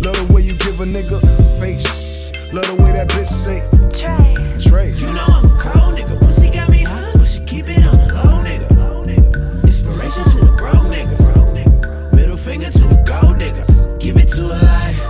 love 0.00 0.16
the 0.26 0.32
way 0.32 0.42
you 0.42 0.54
give 0.54 0.80
a 0.80 0.84
nigga 0.84 1.20
face. 1.60 2.32
Love 2.52 2.66
the 2.66 2.82
way 2.82 2.92
that 2.92 3.08
bitch 3.08 3.28
say. 3.28 3.60
Trey. 3.98 4.34
Trey. 4.60 4.90
You 4.92 5.12
know 5.12 5.24
I'm 5.28 5.44
a 5.44 5.58
cold 5.58 5.98
nigga. 5.98 6.18
Pussy 6.18 6.50
got 6.50 6.68
me 6.70 6.82
high, 6.82 7.12
but 7.14 7.26
she 7.26 7.40
keep 7.44 7.68
it 7.68 7.84
on 7.84 8.08
the 8.08 8.14
low 8.14 9.04
nigga. 9.04 9.62
Inspiration 9.64 10.24
to 10.24 10.44
the 10.46 10.52
broke 10.56 10.86
niggas. 10.88 12.12
Middle 12.12 12.36
finger 12.36 12.70
to 12.70 12.84
the 12.88 13.02
gold 13.06 13.36
niggas. 13.36 14.00
Give 14.00 14.16
it 14.16 14.28
to 14.28 14.46
a 14.46 14.56
lie. 14.56 15.09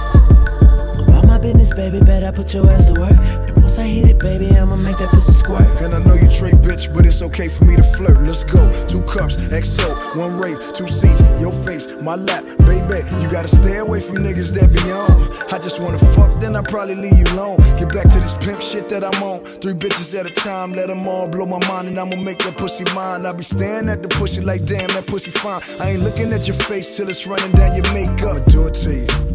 About 1.40 1.54
my 1.54 1.58
business, 1.58 1.70
baby. 1.74 2.04
Better 2.04 2.32
put 2.32 2.52
your 2.54 2.68
ass 2.70 2.86
to 2.86 3.00
work. 3.00 3.12
And 3.12 3.56
Once 3.56 3.78
I 3.78 3.84
hit 3.84 4.08
it, 4.08 4.18
baby, 4.18 4.50
I'ma 4.56 4.76
make 4.76 4.98
that 4.98 5.10
pussy 5.10 5.32
squirt. 5.32 5.66
And 5.82 5.94
I 5.94 5.98
know 6.04 6.14
you 6.14 6.28
trade 6.30 6.54
bitch, 6.54 6.92
but 6.92 7.06
it's 7.06 7.22
okay 7.22 7.48
for 7.48 7.64
me 7.64 7.76
to 7.76 7.82
flirt. 7.82 8.22
Let's 8.22 8.44
go. 8.44 8.60
Two 8.86 9.02
cups, 9.02 9.36
XO, 9.36 10.16
one 10.16 10.38
rate, 10.38 10.58
two 10.74 10.88
seats, 10.88 11.20
your 11.40 11.52
face, 11.52 11.86
my 12.02 12.16
lap, 12.16 12.44
baby. 12.58 13.00
You 13.20 13.28
gotta 13.28 13.48
stay 13.48 13.78
away 13.78 14.00
from 14.00 14.16
niggas 14.16 14.52
that 14.54 14.68
be 14.72 14.92
on. 14.92 15.10
I 15.52 15.58
just 15.62 15.80
wanna 15.80 15.98
fuck, 15.98 16.40
then 16.40 16.56
I 16.56 16.62
probably 16.62 16.96
leave 16.96 17.18
you 17.18 17.34
alone. 17.34 17.58
Get 17.78 17.92
back 17.92 18.10
to 18.10 18.20
this 18.20 18.34
pimp 18.34 18.60
shit 18.60 18.88
that 18.90 19.04
I'm 19.04 19.22
on. 19.22 19.44
Three 19.44 19.74
bitches 19.74 20.18
at 20.18 20.26
a 20.26 20.30
time, 20.30 20.72
let 20.72 20.88
them 20.88 21.06
all 21.08 21.28
blow 21.28 21.46
my 21.46 21.64
mind, 21.68 21.88
and 21.88 21.98
I'ma 21.98 22.16
make 22.16 22.38
that 22.40 22.56
pussy 22.56 22.84
mine. 22.94 23.24
I 23.24 23.32
be 23.32 23.44
staring 23.44 23.88
at 23.88 24.02
the 24.02 24.08
pussy 24.08 24.40
like, 24.42 24.64
damn, 24.64 24.88
that 24.88 25.06
pussy 25.06 25.30
fine. 25.30 25.62
I 25.80 25.92
ain't 25.92 26.02
looking 26.02 26.32
at 26.32 26.46
your 26.46 26.56
face 26.56 26.96
till 26.96 27.08
it's 27.08 27.26
running 27.26 27.52
down 27.52 27.74
your 27.74 27.92
makeup. 27.94 28.36
I'ma 28.36 28.44
do 28.46 28.66
it 28.66 28.74
to 28.74 28.94
you. 28.94 29.29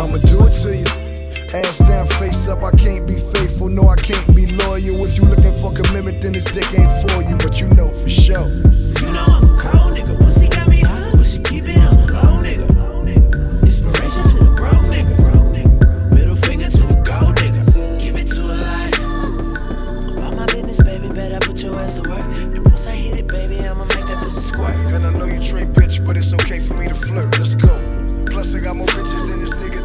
I'ma 0.00 0.18
do 0.18 0.46
it 0.46 0.52
to 0.62 0.76
you. 0.76 0.86
Ass 1.52 1.78
down, 1.78 2.06
face 2.06 2.46
up, 2.46 2.62
I 2.62 2.70
can't 2.70 3.04
be 3.04 3.16
faithful. 3.16 3.68
No, 3.68 3.88
I 3.88 3.96
can't 3.96 4.26
be 4.34 4.46
loyal. 4.46 5.04
If 5.04 5.18
you 5.18 5.24
looking 5.24 5.52
for 5.60 5.72
commitment, 5.72 6.22
then 6.22 6.34
this 6.34 6.44
dick 6.44 6.72
ain't 6.78 7.10
for 7.10 7.22
you. 7.22 7.36
But 7.36 7.60
you 7.60 7.66
know 7.68 7.90
for 7.90 8.08
sure. 8.08 8.48
You 8.48 9.12
know 9.12 9.26
I'm 9.26 9.44
a 9.44 9.58
cold 9.58 9.98
nigga. 9.98 10.16
Pussy 10.18 10.46
got 10.48 10.68
me 10.68 10.82
high, 10.82 11.10
but 11.16 11.26
she 11.26 11.40
keep 11.40 11.64
it 11.66 11.78
on 11.78 12.06
the 12.06 12.12
low 12.12 12.38
nigga. 12.44 13.62
Inspiration 13.62 14.22
to 14.22 14.44
the 14.44 14.50
broke 14.54 14.86
niggas. 14.86 15.34
Middle 16.12 16.36
finger 16.36 16.70
to 16.70 16.82
the 16.86 16.94
gold 17.02 17.34
niggas. 17.36 18.00
Give 18.00 18.16
it 18.16 18.28
to 18.28 18.42
a 18.42 18.54
lie. 18.54 20.16
About 20.16 20.36
my 20.36 20.46
business, 20.46 20.80
baby. 20.80 21.08
Better 21.08 21.40
put 21.40 21.60
your 21.60 21.74
ass 21.74 21.96
to 21.96 22.08
work. 22.08 22.20
And 22.54 22.64
once 22.64 22.86
I 22.86 22.92
hit 22.92 23.18
it, 23.18 23.26
baby, 23.26 23.58
I'ma 23.66 23.84
make 23.86 24.06
that 24.06 24.22
pussy 24.22 24.42
squirt. 24.42 24.76
And 24.76 25.04
I 25.04 25.10
know 25.10 25.24
you 25.24 25.42
trade 25.42 25.68
bitch, 25.74 26.04
but 26.06 26.16
it's 26.16 26.32
okay 26.34 26.60
for 26.60 26.74
me 26.74 26.86
to 26.86 26.94
flirt. 26.94 27.36
Let's 27.36 27.56
go. 27.56 27.74
Plus, 28.30 28.54
I 28.54 28.60
got 28.60 28.76
more 28.76 28.86
bitches 28.88 29.28
than 29.28 29.40
this 29.40 29.54
nigga 29.56 29.77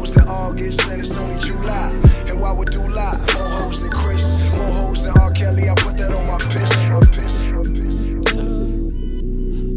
hoes 0.00 0.14
than 0.14 0.28
August, 0.28 0.80
and 0.88 1.00
it's 1.00 1.16
only 1.16 1.38
July. 1.40 1.90
And 2.28 2.40
why 2.40 2.52
would 2.52 2.70
do 2.70 2.80
lie? 2.88 3.18
More 3.34 3.48
hoes 3.48 3.82
than 3.82 3.90
Chris, 3.90 4.50
more 4.52 4.64
hoes 4.64 5.02
than 5.04 5.16
R. 5.18 5.30
Kelly. 5.32 5.68
I 5.68 5.74
put 5.74 5.96
that 5.98 6.10
on 6.12 6.26
my 6.26 6.38
piss, 6.52 6.76
my 6.92 7.00
piss, 7.14 7.34
my 7.54 7.64
piss. 7.76 7.96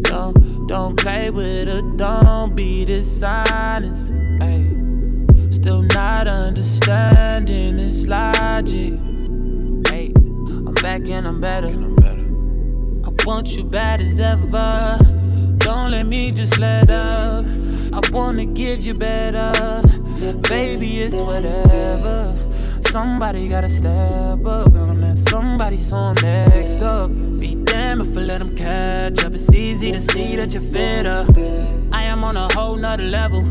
Don't, 0.10 0.68
don't 0.68 0.96
play 0.98 1.30
with 1.30 1.68
her, 1.68 1.82
don't 1.98 2.56
be 2.56 2.86
dishonest. 2.86 4.14
Ay. 4.42 4.64
Still 5.50 5.82
not 5.82 6.28
understanding 6.28 7.78
this 7.78 8.08
logic. 8.08 8.94
Hey, 9.90 10.12
I'm 10.16 10.74
back 10.76 11.02
and 11.10 11.28
I'm 11.28 11.42
better. 11.42 11.68
I 13.06 13.10
want 13.26 13.56
you 13.56 13.64
bad 13.64 14.02
as 14.02 14.20
ever. 14.20 14.98
Don't 15.58 15.92
let 15.92 16.06
me 16.06 16.32
just 16.32 16.58
let 16.60 16.90
up. 16.90 17.46
I 17.94 18.02
wanna 18.12 18.46
give 18.46 18.86
you 18.86 18.94
better. 18.94 19.93
Baby, 20.32 21.02
it's 21.02 21.16
whatever. 21.16 22.36
Somebody 22.82 23.50
gotta 23.50 23.70
step 23.70 24.46
up. 24.46 24.74
Gonna 24.74 24.94
let 24.94 25.18
somebody 25.20 25.78
so 25.78 26.14
next 26.14 26.82
up. 26.82 27.10
Be 27.40 27.56
damn 27.56 28.02
if 28.02 28.18
I 28.18 28.22
let 28.22 28.40
them 28.40 28.56
catch 28.56 29.24
up. 29.24 29.34
It's 29.34 29.54
easy 29.54 29.92
to 29.92 30.00
see 30.00 30.36
that 30.38 30.54
you're 30.54 30.62
fitter. 30.62 31.26
I 31.92 32.04
am 32.04 32.24
on 32.24 32.38
a 32.38 32.48
whole 32.54 32.76
nother 32.76 33.04
level. 33.04 33.42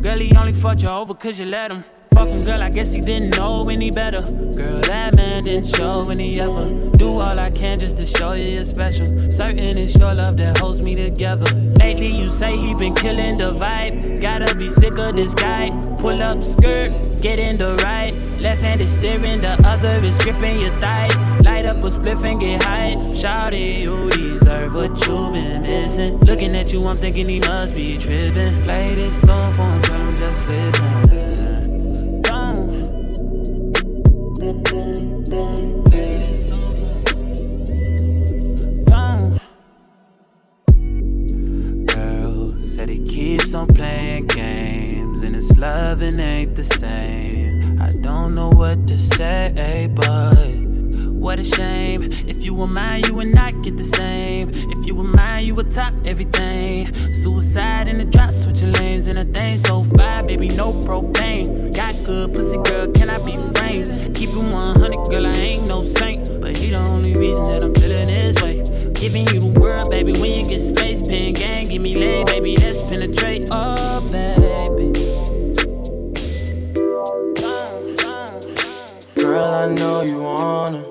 Girl, 0.00 0.18
he 0.18 0.36
only 0.36 0.52
fucked 0.52 0.82
you 0.82 0.88
over 0.88 1.14
cause 1.14 1.38
you 1.38 1.46
let 1.46 1.70
him. 1.70 1.84
Him, 2.26 2.42
girl, 2.42 2.62
I 2.62 2.70
guess 2.70 2.92
he 2.92 3.00
didn't 3.00 3.36
know 3.36 3.68
any 3.68 3.90
better. 3.90 4.22
Girl, 4.22 4.80
that 4.82 5.14
man 5.14 5.42
didn't 5.42 5.66
show 5.66 6.08
any 6.10 6.40
ever. 6.40 6.70
Do 6.96 7.18
all 7.18 7.38
I 7.38 7.50
can 7.50 7.78
just 7.78 7.96
to 7.98 8.06
show 8.06 8.32
you 8.32 8.44
you're 8.44 8.64
special. 8.64 9.06
Certain 9.30 9.78
it's 9.78 9.96
your 9.96 10.14
love 10.14 10.36
that 10.38 10.58
holds 10.58 10.80
me 10.80 10.94
together. 10.94 11.46
Lately, 11.78 12.06
you 12.06 12.30
say 12.30 12.56
he 12.56 12.74
been 12.74 12.94
killing 12.94 13.38
the 13.38 13.52
vibe. 13.52 14.20
Gotta 14.20 14.54
be 14.54 14.68
sick 14.68 14.96
of 14.98 15.16
this 15.16 15.34
guy. 15.34 15.70
Pull 15.98 16.22
up 16.22 16.42
skirt, 16.42 16.90
get 17.20 17.38
in 17.38 17.58
the 17.58 17.76
right. 17.76 18.14
Left 18.40 18.62
hand 18.62 18.80
is 18.80 18.92
steering, 18.92 19.40
the 19.40 19.60
other 19.64 20.00
is 20.06 20.18
gripping 20.18 20.60
your 20.60 20.78
thigh. 20.78 21.08
Light 21.40 21.66
up 21.66 21.76
a 21.78 21.88
spliff 21.88 22.24
and 22.24 22.40
get 22.40 22.62
high. 22.62 22.94
Shouty, 23.12 23.82
you 23.82 24.10
deserve 24.10 24.74
what 24.74 24.90
you 25.06 25.30
been 25.30 25.62
missing. 25.62 26.18
Looking 26.20 26.54
at 26.54 26.72
you, 26.72 26.86
I'm 26.86 26.96
thinking 26.96 27.28
he 27.28 27.40
must 27.40 27.74
be 27.74 27.98
tripping. 27.98 28.62
Play 28.62 28.94
this 28.94 29.20
song 29.20 29.52
for 29.52 29.68
him, 29.68 29.82
tell 29.82 30.00
him 30.00 30.14
just 30.14 30.48
listen. 30.48 31.33
On 43.54 43.68
playing 43.68 44.26
games, 44.26 45.22
and 45.22 45.34
his 45.34 45.56
loving 45.58 46.18
ain't 46.18 46.56
the 46.56 46.64
same. 46.64 47.80
I 47.80 47.92
don't 48.00 48.34
know 48.34 48.50
what 48.50 48.86
to 48.88 48.98
say, 48.98 49.88
but 49.94 50.34
what 51.24 51.38
a 51.38 51.44
shame. 51.44 52.02
If 52.26 52.44
you 52.44 52.54
were 52.54 52.66
mine, 52.66 53.04
you 53.06 53.14
would 53.14 53.28
not 53.28 53.62
get 53.62 53.76
the 53.76 53.84
same. 53.84 54.50
If 54.50 54.86
you 54.86 54.94
were 54.94 55.04
mine, 55.04 55.44
you 55.44 55.54
would 55.54 55.70
top 55.70 55.92
everything. 56.04 56.92
Suicide 56.94 57.86
in 57.88 57.98
the 57.98 58.04
drop, 58.04 58.30
switching 58.30 58.72
lanes 58.72 59.08
in 59.08 59.16
a 59.18 59.24
thing 59.24 59.58
so 59.58 59.82
fire, 59.82 60.24
baby, 60.24 60.48
no 60.48 60.72
propane. 60.84 61.74
Got 61.74 61.94
good 62.06 62.34
pussy, 62.34 62.56
girl, 62.56 62.88
can 62.92 63.08
I 63.08 63.18
be 63.24 63.36
framed? 63.54 64.16
Keep 64.16 64.30
it 64.30 64.52
100, 64.52 65.10
girl, 65.10 65.26
I 65.26 65.32
ain't 65.32 65.68
no 65.68 65.84
saint. 65.84 66.40
But 66.40 66.56
he 66.56 66.70
the 66.70 66.86
only 66.90 67.14
reason 67.14 67.44
that 67.44 67.62
I'm 67.62 67.74
feeling 67.74 68.06
this 68.06 68.42
way. 68.42 68.63
Giving 69.04 69.26
you 69.34 69.40
the 69.52 69.60
world, 69.60 69.90
baby, 69.90 70.12
when 70.12 70.32
you 70.32 70.48
get 70.48 70.60
space, 70.60 71.06
pen 71.06 71.34
gang, 71.34 71.68
give 71.68 71.82
me 71.82 71.94
lay, 71.94 72.24
baby, 72.24 72.56
let's 72.56 72.88
penetrate. 72.88 73.46
Oh, 73.50 74.00
baby. 74.10 74.92
Girl, 79.20 79.50
I 79.50 79.74
know 79.74 80.02
you 80.06 80.22
wanna. 80.22 80.86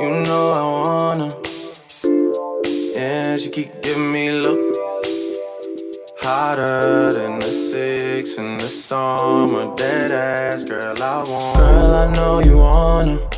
You 0.00 0.22
know 0.24 0.52
I 0.56 0.62
wanna. 0.64 1.28
Yeah, 2.96 3.36
she 3.36 3.50
keep 3.50 3.82
giving 3.82 4.10
me 4.10 4.30
looks 4.30 5.36
hotter 6.22 7.12
than 7.12 7.34
the 7.40 7.44
six 7.44 8.38
in 8.38 8.56
the 8.56 8.64
summer. 8.64 9.74
Dead 9.74 10.12
ass, 10.12 10.64
girl, 10.64 10.94
I 10.96 11.16
want. 11.28 11.58
Girl, 11.58 11.94
I 11.94 12.10
know 12.14 12.38
you 12.38 12.56
wanna. 12.56 13.31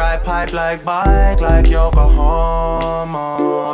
Ride 0.00 0.24
pipe 0.24 0.52
like 0.54 0.82
bike, 0.82 1.40
like 1.40 1.68
Yokohama. 1.68 3.26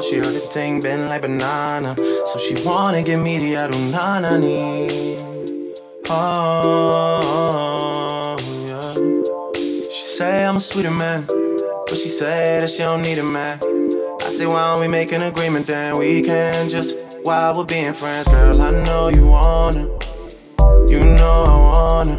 She 0.02 0.16
heard 0.16 0.24
the 0.24 0.44
thing 0.54 0.80
bend 0.80 1.08
like 1.08 1.22
banana, 1.22 1.94
so 2.28 2.38
she 2.38 2.54
wanna 2.66 3.02
give 3.04 3.20
me 3.22 3.38
the 3.38 3.54
Arunana 3.62 4.32
ni. 4.40 4.88
Oh, 6.10 7.20
yeah. 8.68 8.94
She 9.54 10.02
say 10.16 10.44
I'm 10.44 10.56
a 10.56 10.60
sweeter 10.60 10.90
man, 10.90 11.24
but 11.26 11.96
she 12.02 12.08
say 12.08 12.60
that 12.60 12.70
she 12.70 12.82
don't 12.82 13.02
need 13.02 13.18
a 13.18 13.24
man. 13.24 13.60
I 14.20 14.28
say 14.36 14.46
why 14.46 14.62
don't 14.70 14.80
we 14.80 14.88
make 14.88 15.12
an 15.12 15.22
agreement 15.22 15.66
then 15.66 15.96
we 15.96 16.22
can 16.22 16.52
just 16.68 16.98
while 17.22 17.54
we're 17.56 17.64
being 17.64 17.92
friends, 17.92 18.26
girl. 18.28 18.60
I 18.60 18.70
know 18.84 19.08
you 19.08 19.26
wanna, 19.26 19.84
you 20.88 21.04
know 21.18 21.44
I 21.54 21.56
wanna, 21.70 22.16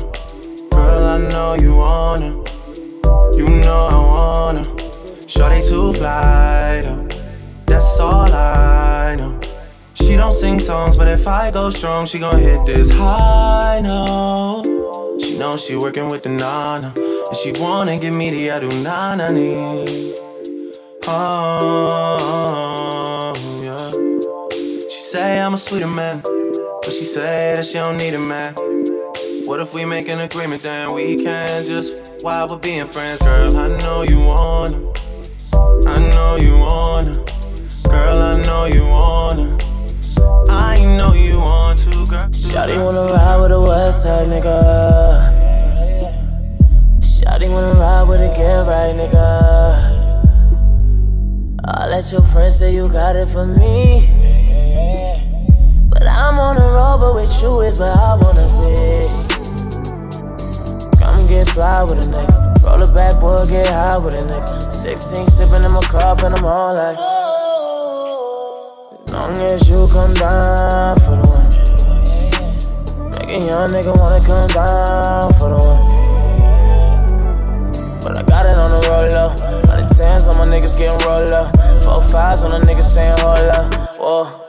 girl. 0.71 1.05
I 1.05 1.17
know 1.17 1.55
you 1.55 1.75
wanna. 1.75 2.46
You 3.47 3.55
know 3.61 3.87
I 3.87 3.95
wanna. 3.95 4.63
Shorty 5.27 5.61
to 5.69 5.93
fly 5.93 6.81
though. 6.83 7.07
That's 7.65 7.99
all 7.99 8.31
I 8.33 9.15
know. 9.17 9.39
She 9.93 10.15
don't 10.15 10.33
sing 10.33 10.59
songs, 10.59 10.97
but 10.97 11.07
if 11.07 11.25
I 11.27 11.49
go 11.51 11.69
strong, 11.69 12.05
she 12.05 12.19
gon' 12.19 12.39
hit 12.39 12.65
this 12.65 12.91
high 12.91 13.79
note. 13.81 14.65
She 15.21 15.39
knows 15.39 15.63
she 15.65 15.75
working 15.75 16.07
with 16.09 16.23
the 16.23 16.29
nana, 16.29 16.93
and 16.95 17.35
she 17.35 17.51
wanna 17.55 17.97
give 17.97 18.13
me 18.15 18.29
the 18.29 18.47
adu 18.49 18.69
nana 18.83 19.31
ni. 19.31 19.55
Oh 21.07 22.13
yeah. 23.63 23.77
She 24.89 24.99
say 25.11 25.39
I'm 25.39 25.53
a 25.53 25.57
sweeter 25.57 25.87
man, 25.87 26.21
but 26.21 26.91
she 26.91 27.05
say 27.05 27.55
that 27.55 27.65
she 27.65 27.75
don't 27.79 27.97
need 27.97 28.13
a 28.13 28.19
man. 28.19 28.53
What 29.45 29.59
if 29.61 29.73
we 29.73 29.85
make 29.85 30.09
an 30.09 30.19
agreement, 30.19 30.61
then 30.61 30.91
we 30.93 31.15
can 31.15 31.47
just 31.47 32.06
while 32.21 32.47
we're 32.47 32.57
being 32.59 32.85
friends, 32.85 33.21
girl? 33.21 33.55
I 33.57 33.67
know 33.77 34.01
you 34.03 34.19
wanna. 34.19 34.91
I 35.87 35.99
know 36.13 36.37
you 36.37 36.57
wanna. 36.57 37.13
Girl, 37.83 38.21
I 38.21 38.41
know 38.43 38.65
you 38.65 38.85
wanna. 38.85 39.57
I 40.49 40.79
know 40.97 41.13
you 41.13 41.39
want 41.39 41.79
to, 41.79 42.05
girl. 42.07 42.29
Shawty 42.29 42.83
wanna 42.83 43.13
ride 43.13 43.39
with 43.41 43.51
a 43.51 43.61
west 43.61 44.03
side 44.03 44.27
nigga. 44.27 44.57
Shawty 47.01 47.49
wanna 47.51 47.79
ride 47.79 48.03
with 48.03 48.21
a 48.21 48.33
get 48.35 48.65
right 48.67 48.95
nigga. 48.95 49.97
I'll 51.65 51.89
let 51.89 52.11
your 52.11 52.21
friends 52.23 52.57
say 52.59 52.73
you 52.73 52.87
got 52.89 53.15
it 53.15 53.29
for 53.29 53.45
me. 53.45 54.07
But 55.89 56.07
I'm 56.07 56.39
on 56.39 56.55
the 56.55 56.61
road, 56.61 56.97
but 56.99 57.15
with 57.15 57.41
you 57.41 57.61
is 57.61 57.77
where 57.77 57.91
I 57.91 58.15
wanna 58.15 58.47
be. 58.63 59.46
Come 61.07 61.23
get 61.25 61.47
fly 61.55 61.83
with 61.83 62.03
a 62.03 62.11
nigga. 62.11 62.63
Roll 62.67 62.83
it 62.83 62.93
back, 62.93 63.15
boy, 63.21 63.39
get 63.47 63.71
high 63.71 63.97
with 63.97 64.15
a 64.15 64.27
nigga. 64.27 64.71
16 64.73 65.25
sippin' 65.25 65.63
in 65.63 65.71
my 65.71 65.79
cup, 65.87 66.21
and 66.23 66.35
I'm 66.35 66.43
all 66.43 66.75
like. 66.75 66.99
Long 69.15 69.31
as 69.47 69.69
you 69.69 69.87
come 69.87 70.11
down 70.19 70.99
for 70.99 71.15
the 71.15 71.23
one. 71.31 71.47
Make 73.15 73.31
a 73.31 73.39
young 73.39 73.71
nigga 73.71 73.95
wanna 73.97 74.19
come 74.19 74.51
down 74.51 75.31
for 75.39 75.47
the 75.47 75.59
one. 75.63 75.79
But 78.03 78.19
I 78.19 78.23
got 78.27 78.45
it 78.45 78.57
on 78.59 78.69
the 78.75 78.79
roll 78.91 79.15
up. 79.15 79.39
Hundred 79.65 79.87
tens 79.95 80.27
on 80.27 80.35
my 80.37 80.43
niggas 80.43 80.77
getting 80.77 80.99
rolled 81.07 81.31
up. 81.31 81.55
Four 81.83 82.03
fives 82.09 82.43
on 82.43 82.49
the 82.51 82.59
niggas 82.67 82.91
saying 82.91 83.13
hold. 83.15 83.97
Whoa. 83.97 84.46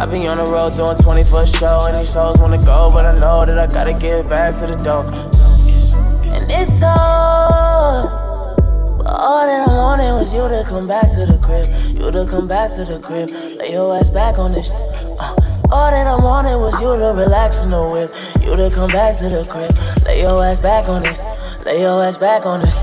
Stop 0.00 0.16
being 0.16 0.30
on 0.30 0.38
the 0.38 0.44
road 0.44 0.72
doing 0.72 0.96
20 0.96 1.24
for 1.24 1.46
show. 1.46 1.84
And 1.86 1.94
these 1.94 2.10
shows 2.10 2.38
wanna 2.38 2.56
go, 2.56 2.90
but 2.90 3.04
I 3.04 3.12
know 3.18 3.44
that 3.44 3.58
I 3.58 3.66
gotta 3.66 3.92
get 3.92 4.26
back 4.30 4.54
to 4.60 4.66
the 4.66 4.76
dope. 4.76 5.04
And 6.24 6.50
it's 6.50 6.82
all. 6.82 8.08
But 8.96 9.06
all 9.06 9.44
that 9.44 9.68
I 9.68 9.70
wanted 9.70 10.14
was 10.14 10.32
you 10.32 10.48
to 10.48 10.64
come 10.66 10.88
back 10.88 11.12
to 11.12 11.26
the 11.26 11.36
crib. 11.42 11.68
You 11.94 12.10
to 12.10 12.24
come 12.24 12.48
back 12.48 12.70
to 12.76 12.86
the 12.86 12.98
crib. 12.98 13.28
Lay 13.58 13.72
your 13.72 13.94
ass 13.94 14.08
back 14.08 14.38
on 14.38 14.52
this. 14.52 14.70
Uh, 14.70 15.34
all 15.70 15.90
that 15.90 16.06
I 16.06 16.16
wanted 16.16 16.56
was 16.56 16.80
you 16.80 16.96
to 16.96 17.12
relax 17.14 17.64
in 17.64 17.70
the 17.72 17.86
whip. 17.86 18.10
You 18.42 18.56
to 18.56 18.70
come 18.74 18.90
back 18.90 19.18
to 19.18 19.28
the 19.28 19.44
crib. 19.44 19.76
Lay 20.06 20.22
your 20.22 20.42
ass 20.42 20.60
back 20.60 20.88
on 20.88 21.02
this. 21.02 21.26
Lay 21.66 21.82
your 21.82 22.02
ass 22.02 22.16
back 22.16 22.46
on 22.46 22.62
this. 22.62 22.82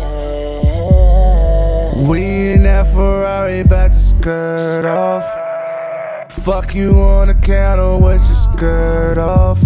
Yeah. 0.00 1.92
We 2.08 2.52
in 2.52 2.62
that 2.62 2.86
Ferrari, 2.86 3.60
about 3.60 3.92
to 3.92 3.98
skirt 3.98 4.86
off. 4.86 5.43
Fuck 6.44 6.74
you 6.74 7.00
on 7.00 7.28
the 7.28 7.34
counter 7.34 7.96
with 7.96 8.22
your 8.26 8.34
skirt 8.34 9.16
off. 9.16 9.62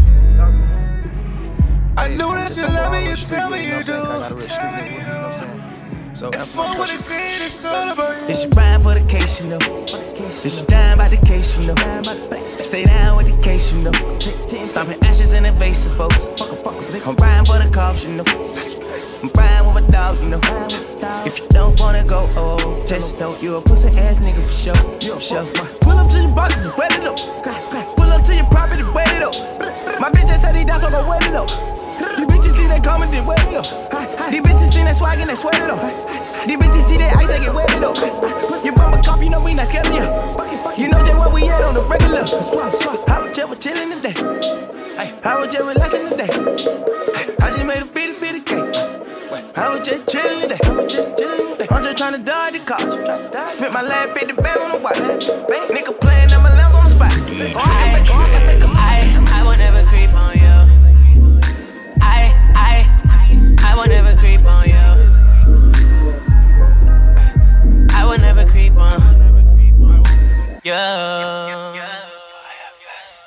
I 1.97 2.07
know 2.17 2.33
that 2.35 2.57
you 2.57 2.63
love 2.63 2.93
me, 2.93 3.11
you 3.11 3.17
tell 3.17 3.51
me 3.51 3.67
you 3.67 3.83
do. 3.83 5.58
So 6.19 6.31
And 6.31 6.49
for 6.49 6.67
what 6.75 6.93
it's 6.93 7.09
in, 7.09 7.17
it's 7.17 7.65
all 7.65 7.93
about 7.93 8.29
It's 8.29 8.43
your 8.43 8.51
rhyme 8.57 8.83
for 8.83 8.93
the 8.93 9.07
case, 9.07 9.41
you 9.41 9.51
know. 9.51 9.59
It's 9.63 10.59
your 10.59 10.67
dime 10.67 10.99
by 10.99 11.09
the 11.11 11.17
case, 11.25 11.57
you 11.57 11.69
know. 11.69 11.77
Stay 12.59 12.87
down 12.87 13.19
with 13.19 13.31
the 13.31 13.41
case, 13.41 13.73
you 13.73 13.83
know. 13.83 13.93
Thumping 14.75 14.99
ashes 15.05 15.33
in 15.35 15.45
the 15.45 15.53
vase 15.53 15.87
of 15.87 15.97
folks. 15.97 16.27
I'm 17.07 17.15
riding 17.15 17.47
for 17.47 17.63
the 17.63 17.71
cops, 17.73 18.05
you 18.05 18.15
know. 18.15 18.25
I'm 18.27 19.31
riding 19.31 19.73
with 19.73 19.85
my 19.85 19.91
dog, 19.93 20.19
you 20.19 20.31
know. 20.31 20.41
If 21.25 21.39
you 21.39 21.47
don't 21.51 21.79
wanna 21.79 22.03
go, 22.03 22.29
oh, 22.35 22.85
just 22.85 23.21
know 23.21 23.39
you 23.39 23.55
a 23.55 23.63
pussy 23.63 23.87
ass 23.87 24.19
nigga 24.19 24.43
for 24.43 24.75
sure. 24.75 25.15
For 25.15 25.21
sure. 25.21 25.47
Pull 25.83 25.99
up 26.03 26.11
to 26.11 26.19
your 26.19 26.35
body, 26.35 26.57
wet 26.77 26.99
it 26.99 27.07
up. 27.07 27.17
Pull 27.95 28.11
up 28.11 28.25
to 28.25 28.35
your 28.35 28.47
property, 28.47 28.83
wet 28.91 29.07
it 29.15 29.23
up. 29.23 30.01
My 30.01 30.11
bitch 30.11 30.27
just 30.27 30.43
said 30.43 30.57
he 30.57 30.65
down, 30.65 30.81
so 30.81 30.91
go 30.91 31.09
wet 31.09 31.23
it 31.23 31.35
up. 31.35 32.28
See 32.69 32.75
that 32.75 32.85
coming, 32.85 33.11
then 33.11 33.25
wet 33.25 33.41
it 33.49 33.57
up. 33.57 33.65
These 34.31 34.43
bitches 34.43 34.69
see 34.77 34.85
that 34.85 34.95
swag 34.95 35.19
and 35.19 35.29
they 35.31 35.35
sweat 35.35 35.57
it 35.57 35.71
up. 35.71 35.81
These 36.45 36.59
bitches 36.59 36.85
see 36.85 36.99
that 36.99 37.17
ice, 37.17 37.29
they 37.29 37.41
get 37.41 37.55
wet 37.55 37.71
it 37.73 37.81
up. 37.81 37.97
You 38.63 38.73
bump 38.73 38.95
a 38.95 39.01
cop, 39.01 39.25
you 39.25 39.31
know 39.31 39.41
we 39.43 39.55
not 39.55 39.69
scared 39.69 39.87
of 39.87 39.95
you. 39.97 40.05
You 40.77 40.93
know 40.93 41.01
just 41.01 41.17
where 41.17 41.33
we 41.33 41.49
at 41.49 41.65
on 41.65 41.73
the 41.73 41.83
regular. 41.89 42.29
I 43.09 43.25
was 43.25 43.33
just 43.33 43.49
was 43.49 43.57
chillin' 43.57 43.89
today. 43.97 44.13
Ay, 45.01 45.17
I 45.25 45.41
was 45.41 45.49
just 45.49 45.65
relaxing 45.65 46.13
today. 46.13 46.29
Ay, 46.29 47.25
I 47.41 47.49
just 47.49 47.65
made 47.65 47.81
a 47.81 47.87
bitty 47.87 48.21
bitty 48.21 48.41
cake. 48.45 48.77
I 49.57 49.73
was 49.73 49.81
just 49.81 50.05
chillin' 50.05 50.53
today. 50.53 50.61
I'm 51.73 51.83
just 51.83 51.97
tryna 51.97 52.23
dodge 52.23 52.53
the 52.53 52.61
cops. 52.69 52.85
Spent 53.57 53.73
my 53.73 53.81
last 53.81 54.13
50 54.13 54.35
bag 54.45 54.61
on 54.61 54.73
the 54.73 54.79
watch. 54.85 55.25
Nigga 55.73 55.99
playing 55.99 56.37
at 56.37 56.43
my 56.45 56.53
lamps 56.53 56.77
on 56.77 56.85
the 56.85 56.91
spot. 56.93 57.17
I, 57.57 57.97
I, 57.97 58.53
I 58.53 58.58
will 63.79 63.87
never 63.87 64.17
creep 64.17 64.45
on 64.45 64.69
you. 64.69 64.75
I 67.95 68.05
will 68.05 68.19
never 68.19 68.45
creep 68.45 68.77
on 68.77 69.01
you. 70.65 70.73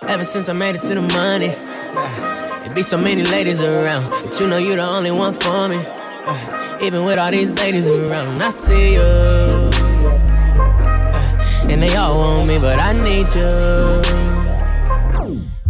Ever 0.09 0.25
since 0.25 0.49
I 0.49 0.53
made 0.53 0.75
it 0.75 0.81
to 0.81 0.95
the 0.95 1.01
money, 1.01 1.53
it 2.65 2.75
be 2.75 2.81
so 2.81 2.97
many 2.97 3.23
ladies 3.23 3.61
around, 3.61 4.09
but 4.09 4.39
you 4.41 4.47
know 4.47 4.57
you 4.57 4.75
the 4.75 4.81
only 4.81 5.11
one 5.11 5.33
for 5.33 5.69
me. 5.69 5.79
Even 6.85 7.05
with 7.05 7.17
all 7.17 7.31
these 7.31 7.51
ladies 7.51 7.87
around, 7.87 8.41
I 8.41 8.49
see 8.49 8.95
you, 8.95 9.01
and 11.71 11.81
they 11.81 11.95
all 11.95 12.19
want 12.19 12.47
me, 12.49 12.59
but 12.59 12.77
I 12.77 12.91
need 12.91 13.33
you. 13.33 14.01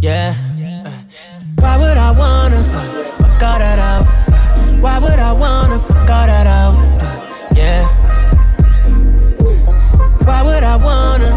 Yeah. 0.00 0.34
Why 1.60 1.76
would 1.76 1.96
I 1.96 2.10
wanna 2.10 2.56
uh, 2.56 3.04
fuck 3.18 3.42
all 3.42 3.58
that 3.60 3.78
out? 3.78 3.91
Why 4.82 4.98
would 4.98 5.20
I 5.20 5.32
wanna 5.32 5.78
fuck 5.78 6.10
all 6.10 6.26
that 6.26 6.46
out? 6.48 6.74
Uh, 7.00 7.54
yeah. 7.54 7.86
Why 10.24 10.42
would 10.42 10.64
I 10.64 10.74
wanna? 10.74 11.30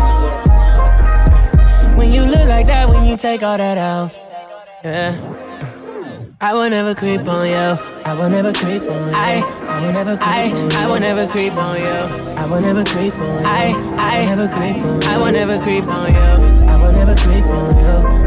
When 1.96 2.12
you 2.12 2.24
look 2.24 2.48
like 2.48 2.66
that, 2.66 2.90
when 2.90 3.06
you 3.06 3.16
take 3.16 3.44
all 3.44 3.58
that 3.58 3.78
out. 3.78 4.12
Yeah. 4.84 5.14
I 6.42 6.54
will 6.56 6.72
never 6.72 6.96
creep 6.96 7.28
on 7.28 7.48
you. 7.48 7.76
I 8.06 8.14
will 8.18 8.32
never 8.32 8.52
creep 8.52 8.82
on 8.82 9.10
you. 9.10 9.16
I, 9.16 9.42
I 9.70 9.86
will 9.86 9.94
never 9.94 10.18
creep 10.18 10.28
I, 10.28 10.52
on 10.52 10.56
you. 10.56 10.78
I 10.78 10.88
will 10.90 11.00
never 11.00 11.28
creep 11.28 11.56
on 11.56 11.80
you. 11.80 11.86
I 11.86 12.46
will 12.48 12.62
never 12.62 12.84
creep 12.84 13.16
on 13.20 13.42
you. 13.42 13.48
I, 13.48 13.74
I, 13.96 14.26
never 14.26 14.48
creep 14.48 14.78
on 14.78 15.02
you. 15.02 15.08
I 15.08 15.18
will 15.22 15.32
never 15.32 15.62
creep 15.62 15.86
on 15.88 16.12
you. 16.12 16.20
I 16.68 16.78
will 16.78 16.92
never 16.92 17.16
creep 17.16 17.46
on 17.46 17.78
you. 17.78 18.25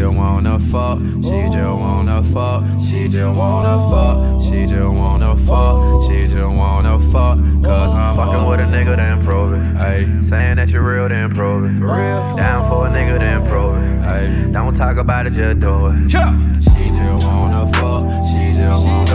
Just 0.00 0.16
wanna 0.16 0.58
fuck, 0.58 0.98
she 1.22 1.42
just 1.52 1.56
wanna 1.56 2.22
fuck, 2.22 2.64
she 2.80 3.06
just 3.06 3.36
wanna 3.36 3.76
fuck, 3.90 4.42
she 4.42 4.66
just 4.66 4.82
wanna 4.82 5.36
fuck, 5.36 6.02
she 6.04 6.26
just 6.26 6.36
wanna 6.36 6.98
fuck, 7.12 7.38
cause 7.62 7.92
I'm 7.92 8.16
Fucking 8.16 8.48
with 8.48 8.60
a 8.60 8.64
nigga, 8.64 8.96
then 8.96 9.22
prove 9.22 9.52
it. 9.54 9.66
Ayy, 9.76 10.28
Saying 10.28 10.56
that 10.56 10.70
you're 10.70 10.82
real, 10.82 11.08
then 11.08 11.30
prove 11.34 11.64
it. 11.64 11.78
For 11.78 11.84
real. 11.84 12.36
Down 12.36 12.70
for 12.70 12.86
a 12.86 12.90
nigga, 12.90 13.18
then 13.18 13.46
prove 13.46 13.76
it. 13.76 14.00
ayy. 14.02 14.52
Don't 14.52 14.74
talk 14.74 14.96
about 14.96 15.26
it, 15.26 15.34
just 15.34 15.60
do 15.60 15.86
it. 15.88 16.10
She 16.10 16.88
just 16.88 17.26
wanna 17.26 17.70
fuck, 17.74 18.02
she 18.30 18.52
just 18.54 18.86
wanna 18.86 19.09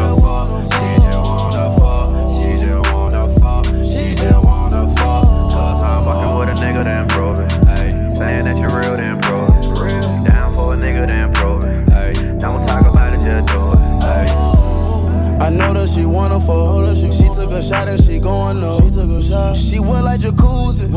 Down 11.08 11.34
for 11.34 11.58
a 11.58 11.60
nigga, 11.60 11.62
then 11.62 11.62
prove 11.62 11.64
it. 11.64 11.88
Ayy, 11.89 12.39
Don't 12.39 12.68
talk 12.68 12.82
about 12.91 13.14
it, 13.14 13.22
just 13.22 13.53
do 13.53 13.72
it. 13.72 13.78
ayy. 14.03 15.41
I 15.41 15.49
know 15.49 15.74
that 15.74 15.89
she 15.89 16.06
wanna 16.06 16.39
fuck. 16.39 16.95
She 16.95 17.28
took 17.36 17.51
a 17.51 17.62
shot 17.62 17.88
and 17.88 18.01
she 18.03 18.20
going 18.20 18.64
up. 18.64 18.84
She 18.84 18.89
took 18.89 19.10
a 19.10 19.22
shot. 19.22 19.56
She 19.56 19.80
wet 19.80 20.03
like 20.03 20.22
jacuzzi. 20.22 20.89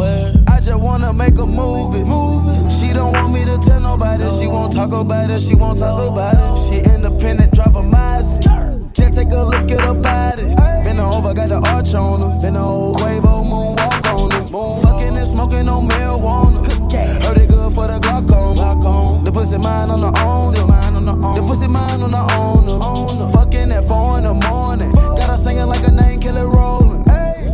I 0.49 0.61
just 0.61 0.81
wanna 0.81 1.13
make 1.13 1.37
her 1.37 1.47
move 1.47 1.95
it. 1.97 2.07
Move 2.07 2.47
it. 2.49 2.71
She 2.73 2.93
don't 2.95 3.13
want 3.13 3.33
me 3.35 3.45
to 3.45 3.59
tell 3.59 3.81
nobody. 3.81 4.25
She 4.41 4.47
won't 4.49 4.73
talk 4.73 4.93
about 4.93 5.31
it. 5.31 5.41
She 5.43 5.55
won't 5.55 5.79
talk 5.79 6.01
about 6.01 6.35
it. 6.35 6.63
She 6.69 6.77
independent, 6.95 7.53
drive 7.53 7.77
a 7.77 7.83
Mazda. 7.83 8.81
Just 8.93 9.15
take 9.15 9.33
a 9.33 9.43
look 9.43 9.71
at 9.71 9.81
her 9.81 9.95
body. 9.95 10.55
Been 10.85 11.01
over, 11.01 11.35
got 11.35 11.49
the 11.51 11.61
arch 11.75 11.93
on 11.95 12.21
her. 12.21 12.41
Been 12.41 12.57
a 12.57 12.61
whole 12.63 12.95
Quavo 12.95 13.45
moonwalk 13.45 14.07
on 14.15 14.31
her. 14.31 14.43
Moon 14.51 14.83
fucking 14.83 15.17
and 15.17 15.27
smoking 15.27 15.69
on 15.69 15.89
marijuana. 15.89 16.65
Heard 17.25 17.37
it 17.37 17.49
good 17.51 17.75
for 17.75 17.87
the 17.89 17.99
glaucoma. 18.01 19.18
The 19.29 19.33
pussy 19.35 19.59
mine 19.59 19.91
on 19.91 20.01
the 20.01 20.09
owner. 20.25 21.37
The 21.37 21.43
pussy 21.43 21.69
mine 21.69 22.01
on 22.01 22.13
the 22.13 22.25
owner. 22.33 23.31
Fucking 23.31 23.71
at 23.73 23.85
four 23.85 24.17
in 24.17 24.25
the 24.25 24.33
morning. 24.33 24.91
Got 24.91 25.29
her 25.29 25.37
singing 25.37 25.67
like 25.67 25.87
a 25.87 25.91
name 25.93 26.19
killer 26.19 26.49
rolling. 26.49 27.05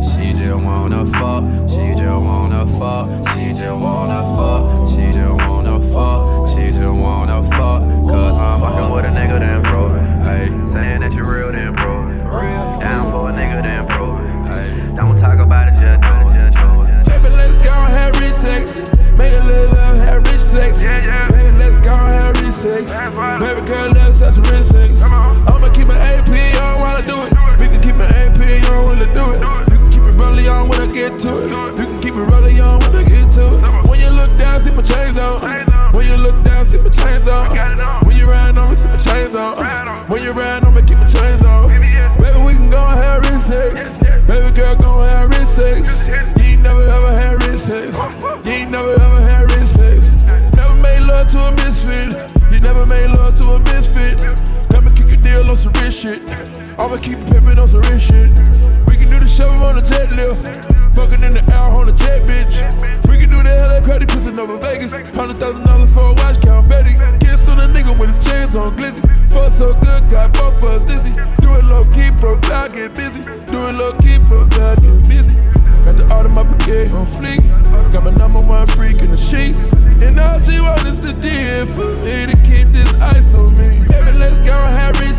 She 0.07 0.31
just 0.31 0.55
wanna 0.63 1.05
fuck, 1.05 1.43
she 1.67 1.91
just 1.91 2.23
wanna 2.23 2.65
fuck, 2.79 3.27
she 3.35 3.51
just 3.51 3.75
wanna 3.75 4.23
fuck, 4.39 4.87
she 4.87 5.11
just 5.11 5.35
wanna 5.35 5.81
fuck, 5.91 6.47
she 6.47 6.71
just 6.71 6.79
wanna 6.79 7.43
fuck, 7.43 7.83
cause 8.07 8.37
I'm 8.37 8.61
Fucking 8.61 8.95
with 8.95 9.03
a 9.03 9.09
nigga, 9.09 9.39
then 9.43 9.61
prove. 9.63 9.99
Ayy, 10.23 10.71
Saying 10.71 11.01
that 11.01 11.11
you're 11.11 11.27
real, 11.27 11.51
then 11.51 11.75
prove 11.75 12.15
it. 12.15 12.23
real. 12.23 12.79
Down 12.79 13.11
for 13.11 13.29
a 13.29 13.33
nigga, 13.33 13.61
then 13.61 13.85
prove. 13.87 14.23
Ayy, 14.47 14.95
Don't 14.95 15.19
talk 15.19 15.39
about 15.39 15.67
it, 15.67 15.73
just 15.75 16.01
do 16.07 16.29
it. 16.29 16.51
Just 17.43 17.61
do 17.61 17.67
it. 17.67 18.65
sex. 18.65 18.94
Make 19.17 19.33
a 19.33 19.43
little 19.45 19.73
love, 19.73 19.97
have 19.97 20.27
rich 20.27 20.41
sex. 20.41 20.81
Yeah, 20.81 21.03
yeah. 21.03 21.31
Baby, 21.31 21.57
let's 21.57 21.79
go 21.79 21.95
have 21.95 22.39
rich 22.41 22.53
sex. 22.53 22.91
Baby 23.41 23.65
girl, 23.65 23.89
let's 23.91 24.19
have 24.19 24.33
some 24.33 24.43
rich 24.43 24.65
sex. 24.67 25.01
I'ma 25.01 25.69
keep 25.71 25.87
an 25.89 25.97
AP 25.97 26.29
on 26.61 26.81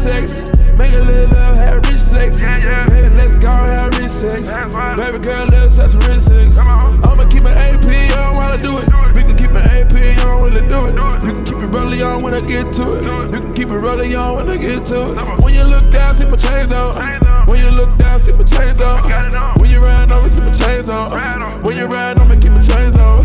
sex. 0.07 0.57
Make 0.79 0.93
a 0.93 1.01
little 1.01 1.35
love, 1.35 1.57
have 1.57 1.85
rich 1.87 2.01
sex. 2.01 2.41
Baby, 2.41 3.09
let's 3.17 3.37
go 3.37 3.49
have 3.49 3.99
rich 3.99 4.11
sex. 4.11 4.49
Baby 5.01 5.19
girl, 5.19 5.47
let's 5.47 5.77
have 5.79 5.91
some 5.91 6.01
rich 6.01 6.23
sex. 6.23 6.59
I'ma 6.59 7.25
keep 7.29 7.43
my 7.43 7.53
AP 7.53 7.87
on 8.17 8.37
while 8.37 8.53
I 8.53 8.57
do 8.57 8.79
it. 8.79 8.87
We 9.17 9.23
can 9.23 9.37
keep 9.37 9.51
my 9.51 9.63
AP 9.63 9.95
on 10.25 10.43
while 10.43 10.57
I 10.57 10.63
do 10.69 10.79
it. 10.87 10.93
You 11.27 11.33
can 11.35 11.45
keep 11.45 11.57
it 11.57 11.67
rolling 11.67 12.03
on 12.03 12.23
when 12.23 12.35
I 12.35 12.41
get 12.41 12.73
to 12.75 12.85
it. 12.97 13.33
You 13.33 13.41
can 13.41 13.55
keep 13.55 13.69
it 13.69 13.79
rolling 13.87 14.15
on 14.15 14.37
when 14.37 14.49
I 14.49 14.57
get 14.57 14.85
to 14.87 14.99
it. 15.11 15.43
When 15.43 15.55
you 15.55 15.65
look 15.65 15.91
down, 15.91 16.15
see 16.15 16.27
my 16.27 16.37
chains 16.37 16.73
on. 16.73 16.95
When 17.49 17.59
you 17.59 17.71
look 17.71 17.99
down, 17.99 18.21
see 18.21 18.33
my 18.33 18.45
chains 18.45 18.81
on. 18.81 19.03
When 19.59 19.71
you 19.71 19.81
ride 19.81 20.09
me, 20.23 20.31
see 20.31 20.43
my 20.43 20.53
chains 20.53 20.89
on. 20.89 21.11
When 21.65 21.77
you 21.77 21.87
ride 21.87 22.19
on 22.21 22.29
me, 22.29 22.37
keep 22.37 22.53
my 22.53 22.61
chains 22.61 22.97
on. 22.97 23.23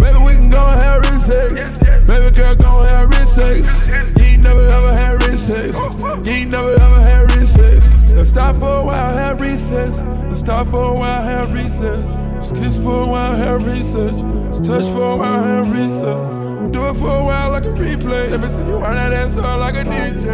Baby, 0.00 0.18
we 0.24 0.32
can 0.34 0.48
go 0.48 0.64
have 0.64 1.02
rich 1.02 1.20
sex. 1.20 1.78
Baby 1.78 2.30
girl, 2.34 2.54
go 2.54 2.82
have 2.82 3.10
rich 3.10 3.28
sex. 3.28 3.90
Recess. 9.92 10.24
Let's 10.24 10.40
stop 10.40 10.66
for 10.68 10.84
a 10.84 10.94
while, 10.94 11.22
have 11.22 11.52
recess. 11.52 12.10
Let's 12.34 12.52
kiss 12.52 12.76
for 12.76 13.04
a 13.04 13.06
while, 13.06 13.36
have 13.36 13.64
research. 13.66 14.22
Let's 14.44 14.60
touch 14.60 14.84
for 14.84 15.12
a 15.12 15.16
while, 15.16 15.42
have 15.42 15.72
recess. 15.72 16.38
Do 16.72 16.88
it 16.88 16.94
for 16.94 17.16
a 17.16 17.24
while 17.24 17.50
like 17.50 17.64
a 17.64 17.72
replay. 17.72 18.30
Let 18.30 18.40
me 18.40 18.48
see 18.48 18.62
you 18.62 18.76
run 18.76 18.94
that 18.94 19.12
ass 19.12 19.36
up 19.36 19.60
like 19.60 19.74
a 19.74 19.84
DJ. 19.84 20.26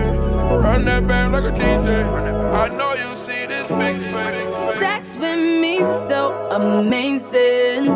Run 0.63 0.85
that 0.85 1.07
band 1.07 1.33
like 1.33 1.45
a 1.45 1.51
DJ. 1.51 2.05
I 2.53 2.69
know 2.69 2.93
you 2.95 3.17
see 3.17 3.47
this 3.47 3.69
big 3.69 4.01
face. 4.01 4.43
Sex 4.79 5.17
with 5.17 5.39
me 5.39 5.81
so 6.09 6.49
amazing. 6.51 7.89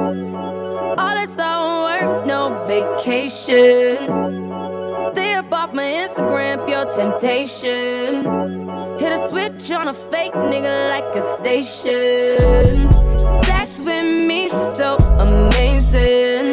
All 0.99 1.15
this 1.15 1.39
all 1.39 1.85
work, 1.85 2.27
no 2.27 2.65
vacation. 2.67 3.97
Stay 5.13 5.35
up 5.35 5.53
off 5.53 5.73
my 5.73 5.85
Instagram, 5.85 6.67
pure 6.67 6.87
temptation. 6.95 8.62
On 9.71 9.87
a 9.87 9.95
fake 9.95 10.33
nigga 10.33 10.89
like 10.91 11.15
a 11.15 11.23
station. 11.39 12.91
Sex 13.45 13.79
with 13.79 14.27
me 14.27 14.49
so 14.49 14.97
amazing. 15.19 16.52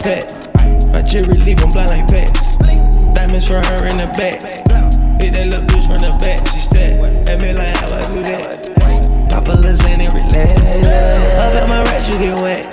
Pet. 0.00 0.34
My 0.92 1.02
jewelry 1.02 1.38
leave 1.38 1.62
'em 1.62 1.70
blind 1.70 1.88
like 1.88 2.08
bats. 2.08 2.56
Diamonds 3.14 3.46
for 3.46 3.60
her 3.60 3.86
in 3.86 3.98
the 3.98 4.06
back. 4.16 4.40
Hit 5.20 5.32
that 5.34 5.46
little 5.46 5.66
bitch 5.66 5.84
from 5.84 6.00
the 6.02 6.12
back. 6.18 6.40
She 6.52 6.60
step 6.60 7.02
at 7.28 7.40
me 7.40 7.52
like 7.52 7.76
how 7.76 7.92
I 7.92 8.04
do 8.08 8.22
that. 8.22 9.28
Pop 9.28 9.46
a 9.46 9.52
Lizanne 9.52 10.00
and 10.00 10.14
relax. 10.14 10.52
Up 11.38 11.54
at 11.54 11.68
my 11.68 11.82
rats, 11.84 12.08
you 12.08 12.18
get 12.18 12.34
wet. 12.34 12.64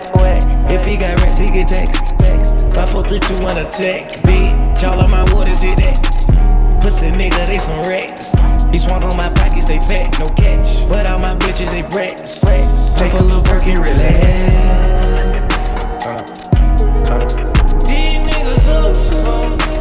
If 0.71 0.85
he 0.85 0.97
got 0.97 1.19
rats, 1.21 1.37
he 1.37 1.51
get 1.51 1.67
text. 1.67 2.01
Five, 2.73 2.89
four, 2.89 3.03
three, 3.03 3.19
two, 3.19 3.37
one, 3.39 3.57
attack. 3.57 4.23
Bitch, 4.23 4.83
all 4.87 4.99
of 4.99 5.09
my 5.09 5.23
waters 5.33 5.59
hit 5.59 5.77
that. 5.77 6.79
Pussy 6.81 7.11
nigga, 7.11 7.45
they 7.47 7.59
some 7.59 7.79
rats. 7.81 8.31
He 8.71 8.77
swung 8.77 9.03
on 9.03 9.17
my 9.17 9.29
pockets, 9.29 9.65
they 9.65 9.79
fat, 9.79 10.17
no 10.19 10.29
catch. 10.29 10.87
But 10.87 11.05
all 11.05 11.19
my 11.19 11.35
bitches, 11.35 11.69
they 11.71 11.81
brats. 11.81 12.41
Take 12.97 13.13
a 13.13 13.23
little 13.23 13.43
break 13.43 13.67
and 13.67 13.83
relax. 13.83 15.26
Niggas 18.97 19.76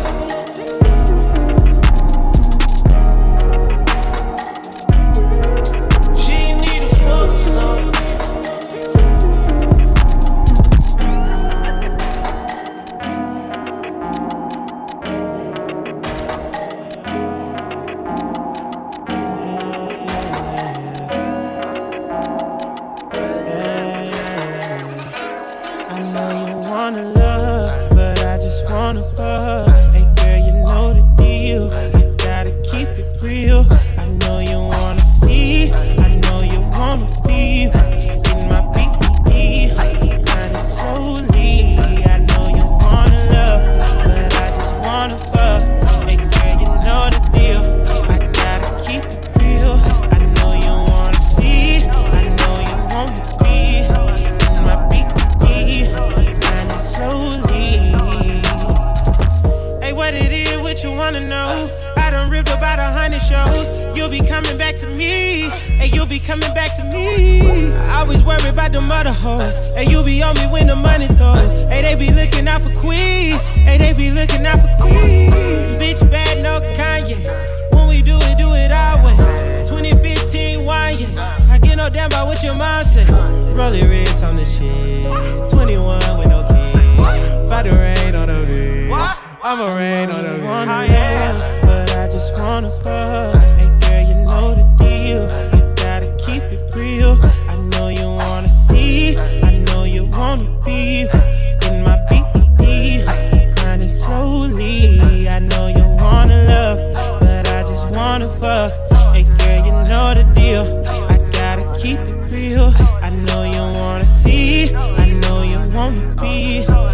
in 116.26 116.66
my. 116.68 116.86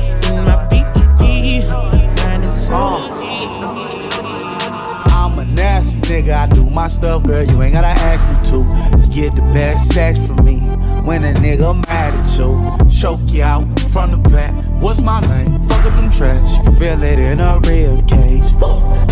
I'm 5.07 5.39
a 5.39 5.45
nasty 5.45 6.01
nigga, 6.01 6.35
I 6.35 6.47
do 6.47 6.69
my 6.69 6.89
stuff, 6.89 7.25
girl. 7.25 7.45
You 7.45 7.63
ain't 7.63 7.73
gotta 7.73 7.89
ask 7.89 8.27
me 8.29 8.35
to. 8.51 8.59
You 9.01 9.09
get 9.13 9.35
the 9.37 9.43
best 9.53 9.93
sex 9.93 10.19
from 10.27 10.45
me 10.45 10.59
when 11.05 11.25
a 11.25 11.33
nigga 11.35 11.75
mad 11.87 12.15
at 12.15 12.39
you. 12.39 12.91
Choke 12.91 13.21
you 13.27 13.43
out 13.43 13.81
from 13.81 14.11
the 14.11 14.17
back. 14.31 14.53
What's 14.81 15.01
my 15.01 15.21
name? 15.21 15.63
Fuck 15.65 15.87
up 15.87 15.95
them 15.95 16.11
tracks. 16.11 16.51
You 16.57 16.73
feel 16.79 17.03
it 17.03 17.19
in 17.19 17.41
a 17.41 17.59
rib 17.61 18.09
cage. 18.09 18.45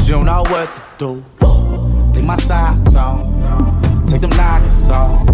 Don't 0.06 0.26
know 0.26 0.42
what 0.48 0.68
to 0.76 0.82
do. 0.98 1.24
Take 2.12 2.24
my 2.24 2.36
socks 2.36 2.94
on. 2.94 4.04
Take 4.06 4.22
them 4.22 4.30
knockers 4.30 4.90
off. 4.90 5.28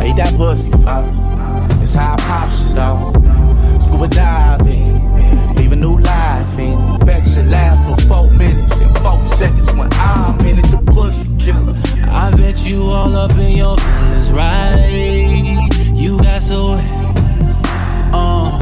I 0.00 0.06
eat 0.08 0.16
that 0.16 0.34
pussy 0.36 0.70
first. 0.70 1.82
It's 1.82 1.94
how 1.94 2.14
I 2.14 2.16
pop 2.16 2.50
shit 2.50 2.78
off. 2.78 3.39
Scuba 3.90 4.06
diving. 4.08 5.54
Leave 5.56 5.72
a 5.72 5.76
new 5.76 5.98
life 5.98 6.58
in. 6.58 6.98
Bet 7.04 7.26
you 7.26 7.42
laugh 7.42 7.76
for 7.86 8.06
four 8.06 8.30
minutes 8.30 8.80
and 8.80 8.96
four 8.98 9.24
seconds 9.26 9.72
when 9.72 9.88
I'm 9.94 10.38
in 10.46 10.60
it. 10.60 10.66
The 10.66 10.80
pussy 10.92 11.26
killer. 11.38 11.74
I 12.08 12.30
bet 12.30 12.64
you 12.64 12.84
all 12.84 13.16
up 13.16 13.32
in 13.32 13.56
your 13.56 13.76
feelings, 13.76 14.32
right? 14.32 15.68
You 15.92 16.18
got 16.18 16.42
so 16.42 16.78
uh, 18.12 18.58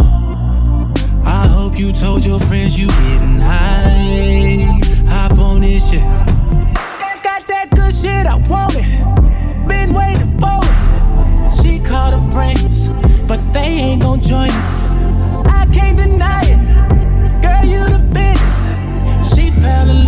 I 1.24 1.46
hope 1.46 1.78
you 1.78 1.92
told 1.92 2.24
your 2.24 2.40
friends 2.40 2.78
you 2.78 2.86
getting 2.86 3.38
high. 3.38 4.80
Hop 5.08 5.38
on 5.38 5.60
this 5.60 5.90
shit. 5.90 6.00
Got, 6.00 7.22
got 7.22 7.46
that 7.48 7.68
good 7.74 7.94
shit, 7.94 8.26
I 8.26 8.36
want 8.48 8.76
it. 8.76 9.68
Been 9.68 9.92
waiting 9.92 10.38
for 10.40 10.60
it. 10.62 11.62
She 11.62 11.78
called 11.80 12.14
her 12.18 12.30
friends, 12.32 12.88
but 13.26 13.40
they 13.52 13.68
ain't 13.92 14.02
gon' 14.02 14.22
join 14.22 14.50
us. 14.50 14.87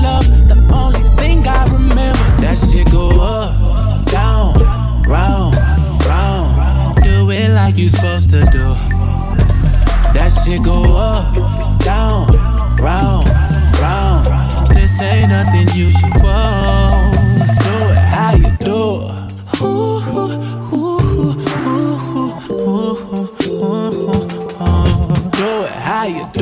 Love. 0.03 0.27
The 0.49 0.57
only 0.73 1.03
thing 1.17 1.47
I 1.47 1.65
remember 1.67 2.25
that 2.43 2.59
shit 2.59 2.91
go 2.91 3.11
up, 3.21 4.07
down, 4.07 4.55
round, 5.05 5.57
round. 6.07 7.03
Do 7.03 7.31
it 7.31 7.51
like 7.51 7.77
you 7.77 7.89
supposed 7.89 8.31
to 8.31 8.41
do. 8.47 8.75
That 10.15 10.31
shit 10.45 10.63
go 10.63 10.97
up, 10.97 11.35
down, 11.81 12.27
round, 12.77 13.27
round. 13.81 14.71
This 14.75 15.01
ain't 15.01 15.29
nothing 15.29 15.69
you 15.75 15.91
should 15.93 16.23
want. 16.23 17.15
Do 17.63 17.75
it 17.91 17.99
how 18.15 18.35
you 18.37 18.51
do 18.59 19.03
it. 19.03 19.21
Ooh, 19.63 20.01
ooh, 20.17 20.33
ooh, 20.75 20.97
ooh, 20.97 21.37
ooh, 21.67 22.51
ooh, 22.51 22.89
ooh, 23.51 23.83
ooh. 23.83 24.31
Do 25.31 25.49
it 25.65 25.71
how 25.71 26.05
you 26.07 26.25
do. 26.33 26.40